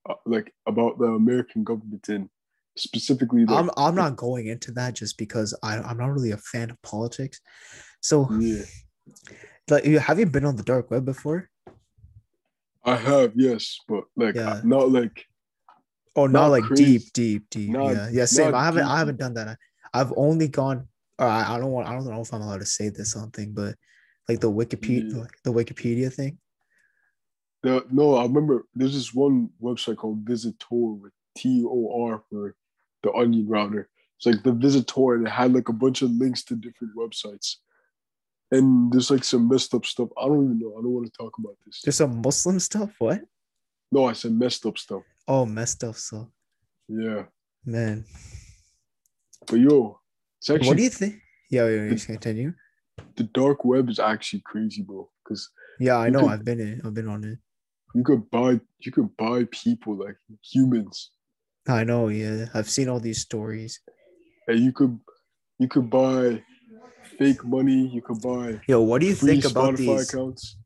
[0.10, 2.30] uh, like about the American government and
[2.78, 6.38] specifically like I'm I'm not going into that just because I I'm not really a
[6.38, 7.42] fan of politics.
[8.02, 8.64] So yeah.
[9.70, 11.50] like you have you been on the dark web before?
[12.84, 14.62] I have, yes, but like Yeah.
[14.64, 15.26] not like
[16.14, 16.84] Oh, not, Not like crazy.
[16.84, 17.70] deep, deep, deep.
[17.70, 18.26] Not- yeah, yeah.
[18.26, 18.54] Same.
[18.54, 19.58] I haven't deep, I haven't done that.
[19.94, 20.88] I've only gone.
[21.18, 21.88] Or I, I don't want.
[21.88, 23.76] I don't know if I'm allowed to say this something, but
[24.28, 25.24] like the Wikipedia, Yeah.
[25.46, 26.38] the Wikipedia thing.
[27.64, 32.56] The no, I remember there's this one website called Visitor with T O R for
[33.04, 33.90] the onion router.
[34.18, 37.56] It's like the Visitor and it had like a bunch of links to different websites.
[38.52, 40.10] And there's like some messed up stuff.
[40.22, 40.74] I don't even know.
[40.78, 41.82] I don't want to talk about this.
[41.84, 42.92] There's some Muslim stuff.
[43.00, 43.22] What?
[43.92, 45.04] No, I said messed up stuff.
[45.28, 46.28] Oh, messed up stuff.
[46.88, 47.24] Yeah.
[47.66, 48.06] Man,
[49.48, 50.00] But yo,
[50.40, 51.22] it's actually what do you think?
[51.52, 52.54] Yeah, yeah, yeah, continue.
[53.16, 55.10] the dark web is actually crazy, bro.
[55.24, 56.22] Because Yeah, I know.
[56.22, 56.82] could- I've been in.
[56.84, 57.38] I've been on it.
[57.94, 61.12] You could buy you could buy people like humans.
[61.68, 62.08] I know.
[62.08, 63.80] Yeah, I've seen all these stories.
[64.48, 65.00] And you could
[65.60, 66.44] you could buy
[67.18, 70.14] fake money, you could buy Yo, what do you think about Spotify these?
[70.14, 70.58] accounts.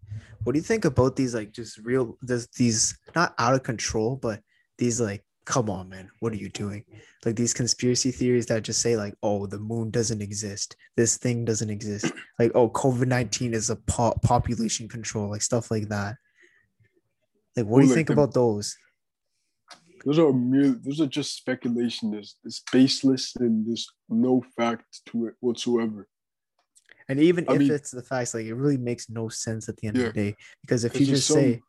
[0.43, 1.33] What do you think about these?
[1.33, 2.17] Like, just real.
[2.21, 4.41] There's these not out of control, but
[4.77, 6.85] these like, come on, man, what are you doing?
[7.25, 10.75] Like these conspiracy theories that just say like, oh, the moon doesn't exist.
[10.95, 12.11] This thing doesn't exist.
[12.37, 16.15] Like, oh, COVID nineteen is a po- population control, like stuff like that.
[17.55, 18.75] Like, what do you like, think the- about those?
[20.05, 22.11] Those are mere those are just speculation.
[22.11, 26.07] There's it's baseless and there's no fact to it whatsoever.
[27.09, 29.77] And even I if mean- it's the facts, like it really makes no sense at
[29.77, 30.03] the end Yeah.
[30.07, 30.35] of the day.
[30.61, 31.61] Because if you just say,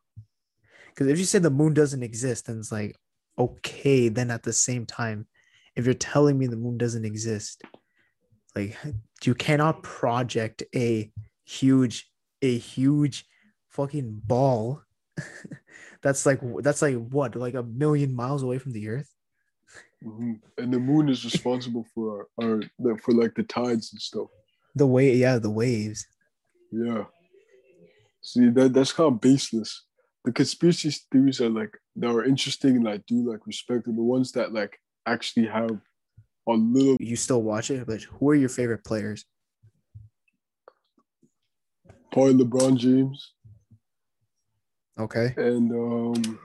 [0.88, 2.96] because if you say the moon doesn't exist, then it's like,
[3.38, 5.26] okay, then at the same time,
[5.74, 7.62] if you're telling me the moon doesn't exist,
[8.54, 8.76] like
[9.24, 11.10] you cannot project a
[11.44, 12.10] huge,
[12.42, 13.26] a huge
[13.68, 14.82] fucking ball.
[16.02, 19.10] that's like that's like what, like a million miles away from the earth.
[20.04, 20.40] Mhm.
[20.58, 24.28] And the moon is responsible for our, our for like the tides and stuff.
[24.74, 26.06] The way, yeah, the waves.
[26.70, 27.04] Yeah.
[28.22, 29.84] See that that's kind of baseless.
[30.24, 34.02] The conspiracy theories are like that are interesting and I do like respect and the
[34.02, 35.70] ones that like actually have
[36.48, 39.24] a little You still watch it, but who are your favorite players?
[42.12, 43.32] of LeBron James
[44.98, 45.34] Okay.
[45.36, 46.38] and um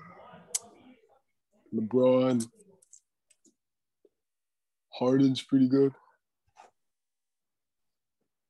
[1.74, 2.46] LeBron
[4.94, 5.94] Harden's pretty good.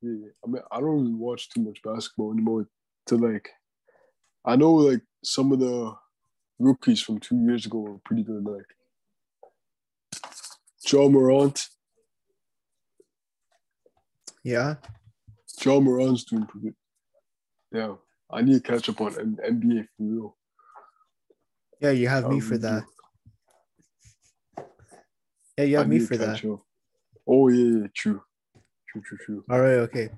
[0.02, 2.68] Yeah, I mean I don't really watch too much basketball anymore
[3.08, 3.50] to like
[4.44, 5.94] I know like some of the
[6.58, 8.66] rookies from two years ago were pretty good, like
[10.92, 11.68] Ja Morant.
[14.44, 14.76] Yeah.
[15.64, 16.76] Ja Morant's doing pretty good.
[17.72, 17.96] Yeah.
[18.34, 20.38] I need to catch up on NBA for real.
[21.80, 22.84] Yeah, you have I me for that.
[25.58, 26.46] Yeah, you I have me for that.
[26.46, 26.62] up.
[27.28, 28.22] Oh yeah, yeah, true.
[28.90, 29.44] True, true, true.
[29.50, 30.10] All right, okay.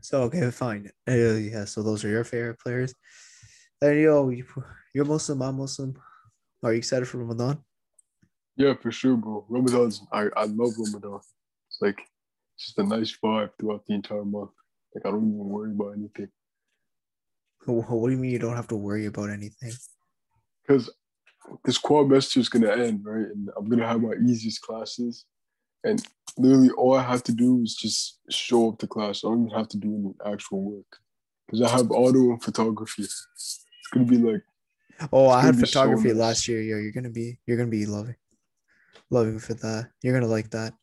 [0.00, 0.90] So okay, fine.
[1.08, 2.94] Uh, yeah, so those are your favorite players.
[3.82, 4.44] And yo, you,
[4.94, 5.94] you're Muslim, I'm Muslim.
[6.62, 7.62] Are you excited for Ramadan?
[8.56, 9.46] Yeah, for sure, bro.
[9.48, 11.20] Ramadan's I, I love Ramadan.
[11.68, 12.00] It's like
[12.56, 14.50] it's just a nice vibe throughout the entire month.
[14.94, 16.28] Like I don't even worry about anything.
[17.64, 19.72] Wh- What do you mean you don't have to worry about anything?
[20.62, 20.90] Because
[21.64, 23.26] this quadmester is gonna end, right?
[23.26, 25.24] And I'm gonna have my easiest classes.
[25.84, 26.02] And
[26.36, 29.24] literally all I have to do is just show up to class.
[29.24, 29.94] I don't even have to do
[30.24, 30.98] any actual work.
[31.46, 33.02] Because I have auto and photography.
[33.02, 34.42] It's gonna be like
[35.12, 36.16] Oh, I had so photography nice.
[36.16, 36.60] last year.
[36.62, 38.16] Yo, you're gonna be you're gonna be loving
[39.08, 39.90] loving for that.
[40.02, 40.74] You're gonna like that.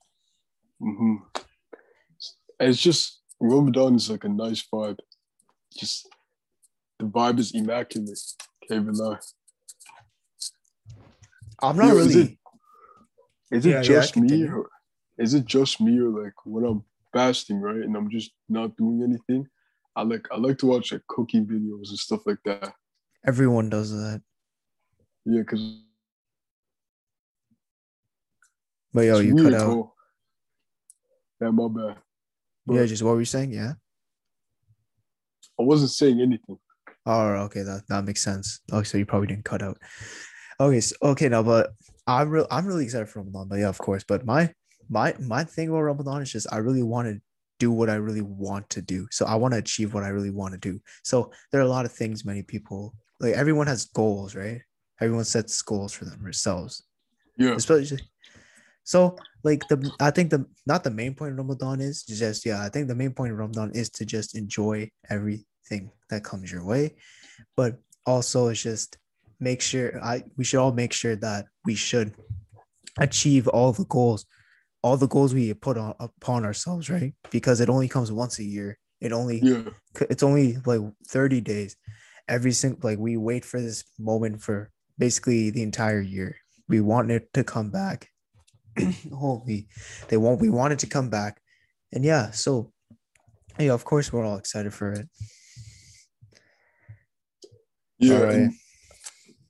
[0.79, 1.15] hmm
[2.59, 4.99] And it's just Ramadan is like a nice vibe.
[5.77, 6.09] Just
[6.99, 8.19] the vibe is immaculate.
[8.67, 9.19] Can't even lie.
[11.62, 12.39] I'm not Yo, really
[13.51, 14.69] Is it Yeah, yeah, just me or
[15.17, 16.83] is it just me or like when I'm
[17.13, 17.77] fasting, right?
[17.77, 19.47] And I'm just not doing anything.
[19.95, 22.73] I like I like to watch like cooking videos and stuff like that.
[23.25, 24.21] everyone does that.
[25.25, 25.81] Yeah, because
[28.93, 29.65] But yo, it's you cut out.
[29.65, 29.93] bro.
[31.41, 31.97] Yeah, my bad.
[32.69, 33.51] Yeah, just what were you saying?
[33.51, 33.73] Yeah.
[35.60, 36.60] I wasn't saying anything.
[37.07, 38.59] Oh, okay, that, that makes sense.
[38.71, 39.77] Oh, so you probably didn't cut out.
[40.59, 41.71] Okay, so, okay, now, but
[42.05, 42.47] I'm real.
[42.51, 43.47] I'm really excited for Ramadan.
[43.47, 44.03] But yeah, of course.
[44.03, 44.53] But my
[44.89, 47.21] my my thing about Ramadan is just I really want to
[47.59, 49.07] do what I really want to do.
[49.11, 50.79] So I want to achieve what I really want to do.
[51.03, 52.25] So there are a lot of things.
[52.25, 54.61] Many people like everyone has goals, right?
[54.99, 56.83] Everyone sets goals for themselves,
[57.37, 57.55] Yeah.
[57.55, 57.99] especially.
[58.83, 62.63] So like the I think the not the main point of Ramadan is just yeah
[62.63, 64.89] I think the main point of Ramadan is to just enjoy
[65.69, 66.95] everything that comes your way,
[67.56, 68.97] but also it's just
[69.39, 72.13] make sure I we should all make sure that we should
[72.99, 74.25] achieve all the goals,
[74.81, 77.13] all the goals we put on upon ourselves, right?
[77.31, 78.77] Because it only comes once a year.
[79.00, 79.69] It only Yeah.
[80.10, 81.75] it's only like 30 days
[82.27, 86.35] every single like we wait for this moment for basically the entire year
[86.67, 88.10] we want it to come back
[89.13, 89.67] holy
[90.10, 91.39] they want we want it to come back
[91.94, 92.73] and yeah so
[93.60, 95.08] yeah of course we're all excited for it
[98.00, 98.19] Yeah.
[98.21, 98.52] Right.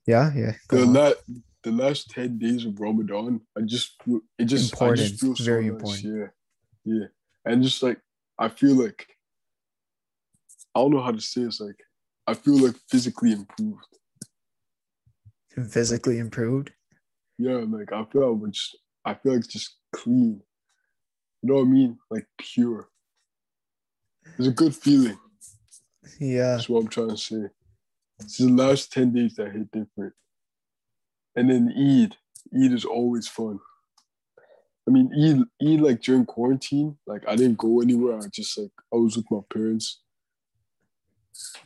[0.06, 0.94] Yeah yeah the on.
[0.94, 1.14] la-
[1.64, 4.02] the last 10 days of Ramadan, I just
[4.40, 5.72] it just I just feel so Very nice.
[5.74, 6.04] important.
[6.04, 6.28] Yeah.
[6.86, 7.08] Yeah.
[7.46, 8.00] And just like
[8.40, 9.06] I feel like
[10.76, 11.76] I don't know how to say it's like
[12.26, 13.84] I feel like physically improved.
[15.70, 16.72] physically improved
[17.38, 20.42] Yeah, like I feel like just I feel like just clean.
[21.42, 21.98] You know what I mean?
[22.10, 22.90] Like pure.
[24.38, 25.18] It's a good feeling.
[26.20, 26.56] Yeah.
[26.56, 27.44] That's what I'm trying to say.
[28.20, 30.14] It's the last 10 days that hit different.
[31.36, 32.16] And then Eid.
[32.54, 33.60] Eid is always fun.
[34.88, 38.18] I mean, Eid, Eid like during quarantine, like I didn't go anywhere.
[38.18, 40.02] I just like I was with my parents.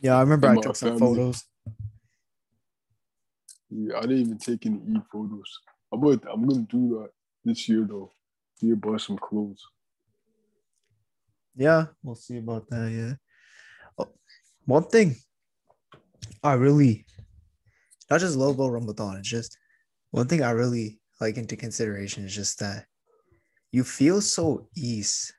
[0.00, 1.44] Yeah, I remember I took some photos.
[3.70, 5.60] Yeah, I didn't even take any Eid photos.
[5.92, 7.10] I'm gonna I'm gonna do that
[7.44, 8.12] this year though.
[8.60, 9.64] You buy some clothes.
[11.54, 12.90] Yeah, we'll see about that.
[12.90, 13.14] Yeah.
[13.98, 14.12] Oh,
[14.64, 15.16] one thing
[16.42, 17.06] I really,
[18.10, 19.58] not just low about Ramadan, it's just
[20.12, 22.86] one thing I really like into consideration is just that
[23.72, 25.32] you feel so ease.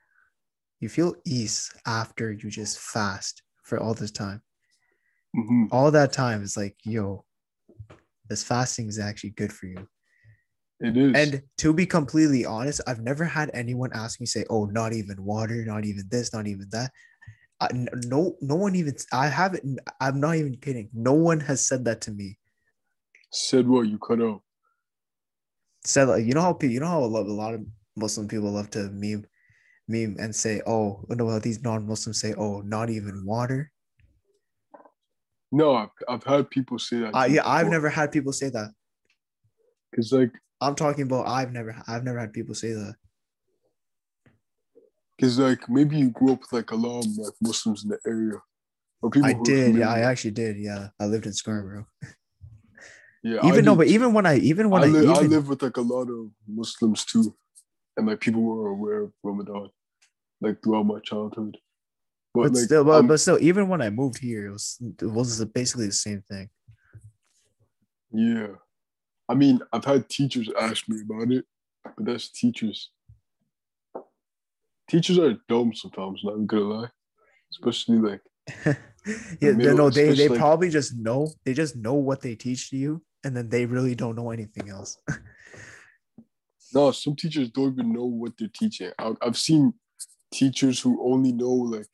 [0.80, 4.42] You feel ease after you just fast for all this time.
[5.34, 7.26] hmm All that time is like, yo,
[8.28, 9.88] this fasting is actually good for you.
[10.80, 11.14] It is.
[11.14, 15.24] And to be completely honest, I've never had anyone ask me say, "Oh, not even
[15.24, 16.92] water, not even this, not even that."
[17.60, 18.94] I, no, no one even.
[19.12, 19.78] I haven't.
[20.00, 20.90] I'm not even kidding.
[20.92, 22.38] No one has said that to me.
[23.30, 24.42] said what you cut out.
[25.84, 27.64] Said like, you know how people, you know how a lot, a lot of
[27.96, 29.24] Muslim people love to meme,
[29.88, 33.70] meme and say, "Oh, no, these non-Muslims say, oh, not even water."
[35.52, 37.14] No, I've, I've had people say that.
[37.14, 38.72] Uh, yeah, I've never had people say that.
[39.90, 41.28] Because like, I'm talking about.
[41.28, 41.76] I've never.
[41.86, 42.96] I've never had people say that.
[45.16, 47.98] Because like maybe you grew up with like a lot of like Muslims in the
[48.06, 48.40] area,
[49.02, 49.28] or people.
[49.28, 49.76] I did.
[49.76, 50.56] Yeah, I actually did.
[50.58, 51.86] Yeah, I lived in Scarborough.
[53.26, 55.12] Yeah, I Even no, did but even when I, even when I, I, li- I
[55.20, 57.34] even, live with like a lot of Muslims too,
[57.96, 59.70] and like people were aware of Ramadan,
[60.42, 61.56] like throughout my childhood.
[62.34, 64.76] But, but like, still, but, I'm- but still, even when I moved here, it was
[65.00, 66.50] it was basically the same thing.
[68.12, 68.48] yeah,
[69.26, 71.46] I mean, I've had teachers ask me about it,
[71.96, 72.90] but that's teachers.
[74.88, 76.20] Teachers are dumb sometimes.
[76.24, 76.88] Not gonna lie,
[77.50, 78.20] especially like
[79.40, 82.70] yeah, middle, no, they they like- probably just know they just know what they teach
[82.70, 84.98] to you, and then they really don't know anything else.
[86.74, 88.90] no, some teachers don't even know what they're teaching.
[88.98, 89.72] I, I've seen
[90.32, 91.88] teachers who only know like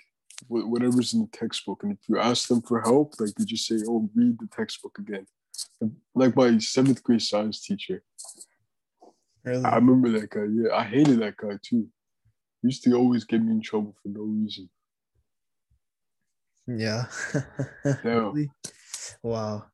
[0.48, 3.76] whatever's in the textbook, and if you ask them for help, like they just say,
[3.88, 5.26] "Oh, read the textbook again."
[6.14, 8.02] Like my seventh grade science teacher,
[9.44, 10.46] really, I remember that guy.
[10.50, 11.88] Yeah, I hated that guy too.
[12.62, 14.68] Used to always get me in trouble for no reason.
[16.66, 17.06] yeah.
[18.04, 18.50] Really?
[19.22, 19.66] Wow.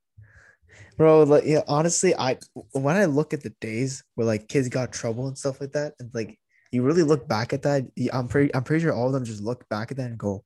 [0.96, 2.38] Bro, like yeah, honestly, I
[2.72, 5.94] when I look at the days where like kids got trouble and stuff like that,
[5.98, 6.38] and like
[6.72, 9.42] you really look back at that, I'm pretty I'm pretty sure all of them just
[9.42, 10.44] look back at that and go,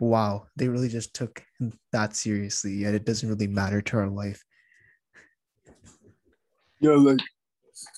[0.00, 1.42] Wow, they really just took
[1.92, 4.42] that seriously, yet it doesn't really matter to our life.
[6.80, 7.20] Yeah, like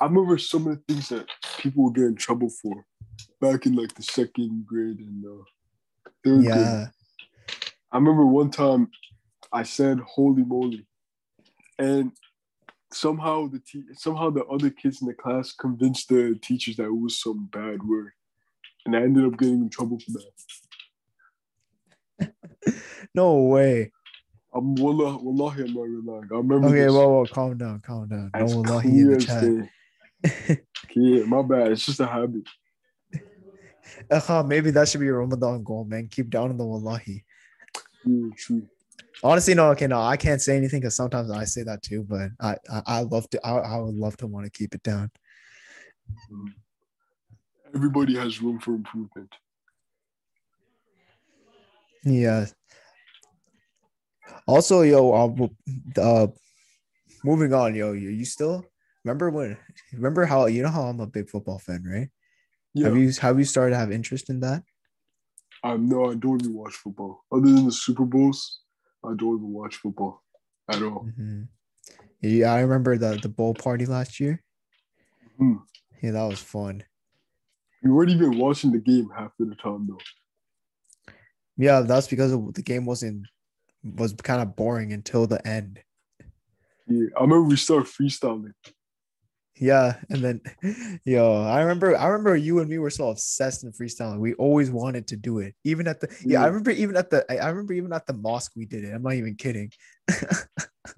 [0.01, 1.27] I remember of the things that
[1.59, 2.85] people would get in trouble for
[3.43, 5.43] back in like the second grade and uh,
[6.25, 6.89] third grade.
[7.91, 8.89] I remember one time
[9.53, 10.87] I said "Holy moly,"
[11.79, 12.13] and
[12.93, 16.97] somehow the te- somehow the other kids in the class convinced the teachers that it
[16.97, 18.13] was some bad word,
[18.87, 20.25] and I ended up getting in trouble for that.
[23.15, 23.93] No way.
[24.55, 25.75] I'm wallah, wallahi, I'm
[26.07, 26.25] not.
[26.33, 26.69] I remember.
[26.69, 28.31] Okay, this whoa, whoa, calm down, calm down.
[28.35, 30.55] No wallahi in the chat.
[30.95, 31.73] Yeah, my bad.
[31.73, 32.49] It's just a habit.
[34.11, 36.09] Uh maybe that should be your Ramadan goal, man.
[36.09, 37.25] Keep down on the wallahi.
[38.37, 38.67] True.
[39.23, 42.31] Honestly, no, okay, no, I can't say anything because sometimes I say that too, but
[42.41, 45.11] I, I, I love to, I, I would love to want to keep it down.
[47.75, 49.33] Everybody has room for improvement.
[52.05, 52.47] Yeah.
[54.47, 56.27] Also, yo, uh, uh,
[57.23, 58.65] moving on, yo, you, you still
[59.05, 59.57] remember when?
[59.93, 62.09] Remember how you know how I'm a big football fan, right?
[62.75, 64.63] Yeah, Have you have you started to have interest in that?
[65.63, 67.25] I no, I don't even watch football.
[67.31, 68.61] Other than the Super Bowls,
[69.05, 70.23] I don't even watch football
[70.69, 71.07] at all.
[71.07, 71.49] Mhm.
[72.21, 74.43] Yeah, I remember the the bowl party last year.
[75.39, 75.63] Mhm.
[76.03, 76.85] Yeah, that was fun.
[77.83, 81.13] You weren't even watching the game half of the time though.
[81.57, 83.27] Yeah, that's because the game wasn't
[83.85, 85.81] was kind of boring until the end.
[86.87, 88.55] Yeah, I remember we started freestyling.
[89.63, 90.41] Yeah, and then
[91.05, 94.19] yo, I remember I remember you and me were so obsessed in freestyling.
[94.19, 95.55] We always wanted to do it.
[95.63, 98.53] Even at the yeah, I remember even at the I remember even at the mosque
[98.57, 98.93] we did it.
[98.93, 99.71] I'm not even kidding.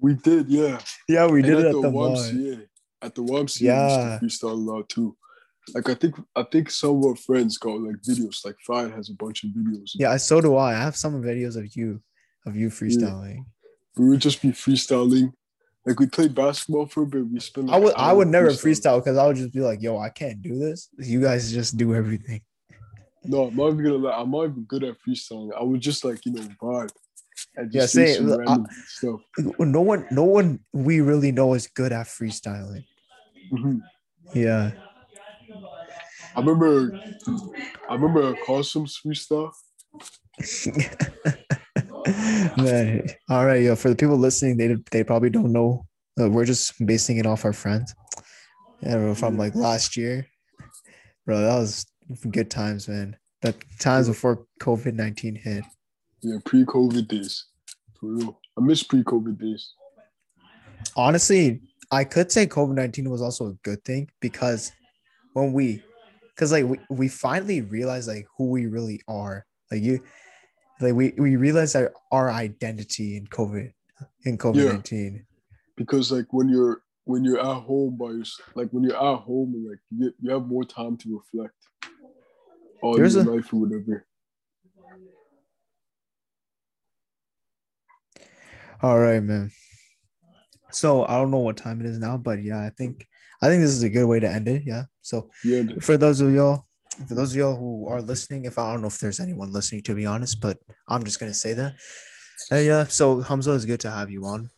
[0.01, 0.79] We did, yeah.
[1.07, 2.33] Yeah, we And did it at the mosque.
[2.33, 2.67] YMCA.
[3.03, 4.17] At the YMCA, Yeah.
[4.19, 5.15] we used to freestyle a lot too.
[5.75, 8.43] Like I think I think some of our friends got like videos.
[8.45, 9.91] Like Fire has a bunch of videos.
[9.93, 10.73] Yeah, so do I.
[10.73, 12.01] I have some videos of you
[12.47, 13.45] of you freestyling.
[13.95, 15.33] We would just be freestyling.
[15.85, 17.27] Like we played basketball for a bit.
[17.27, 17.69] We spent.
[17.69, 20.41] I would I would never freestyle because I would just be like, yo, I can't
[20.41, 20.89] do this.
[20.97, 22.41] You guys just do everything.
[23.23, 24.17] No, I'm not even gonna lie.
[24.19, 25.51] I'm not even good at freestyling.
[25.57, 26.89] I would just like you know vibe.
[27.55, 29.21] and Yeah, just say random stuff.
[29.59, 32.85] No one, no one we really know is good at freestyling.
[33.51, 33.81] Mhm.
[34.33, 34.71] Yeah.
[36.35, 36.99] I remember,
[37.87, 39.51] I remember Costumes freestyle.
[42.57, 43.75] Man, all right, yo.
[43.75, 45.87] For the people listening, they they probably don't know.
[46.19, 47.95] Uh, we're just basing it off our friends.
[48.81, 50.27] Yeah, from like last year,
[51.25, 51.41] bro.
[51.41, 51.85] That was
[52.29, 53.17] good times, man.
[53.41, 55.63] The times before COVID nineteen hit.
[56.21, 57.45] Yeah, pre-COVID days.
[57.99, 58.39] For real.
[58.57, 59.73] I miss pre-COVID days.
[60.95, 64.71] Honestly, I could say COVID nineteen was also a good thing because
[65.33, 65.81] when we,
[66.29, 69.45] because like we, we finally realized like who we really are.
[69.71, 70.03] Like you,
[70.81, 73.71] like we we realized our our identity in COVID
[74.25, 75.25] in COVID nineteen.
[75.77, 79.53] Because like when you're when you're at home by yourself, like when you're at home
[79.53, 81.55] and like you, you have more time to reflect
[82.81, 84.05] on There's your a- life or whatever.
[88.81, 89.51] All right, man.
[90.71, 93.07] So I don't know what time it is now, but yeah, I think
[93.41, 94.63] I think this is a good way to end it.
[94.65, 94.83] Yeah.
[95.01, 96.65] So Yeah, for those of y'all,
[97.07, 99.81] for those of y'all who are listening, if I don't know if there's anyone listening
[99.83, 101.73] to be honest, but I'm just gonna say that.
[102.51, 102.83] Uh, yeah.
[102.85, 104.49] So Hamza, it's good to have you on,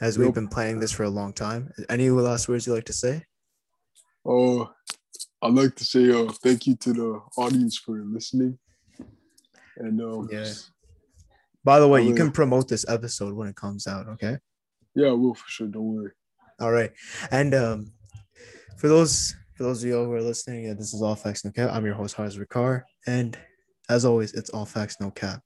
[0.00, 1.70] as we've been planning this for a long time.
[1.88, 3.24] Any last words you like to say?
[4.26, 4.64] uh,
[5.42, 8.58] I'd like to say uh thank you to the audience for listening.
[9.78, 10.52] And um, Yeah.
[11.64, 14.06] By the way, Oh, you can promote this episode when it comes out.
[14.08, 14.36] Okay.
[14.94, 15.68] yeah, I will for sure.
[15.68, 16.10] Don't worry.
[16.60, 16.90] All right.
[17.30, 17.92] And um,
[18.78, 21.50] for those for those of you who are listening, yeah, this is all facts no
[21.50, 21.68] cap.
[21.70, 23.36] I'm your host, Harz Ricard, and
[23.90, 25.42] as always, it's all facts no cap.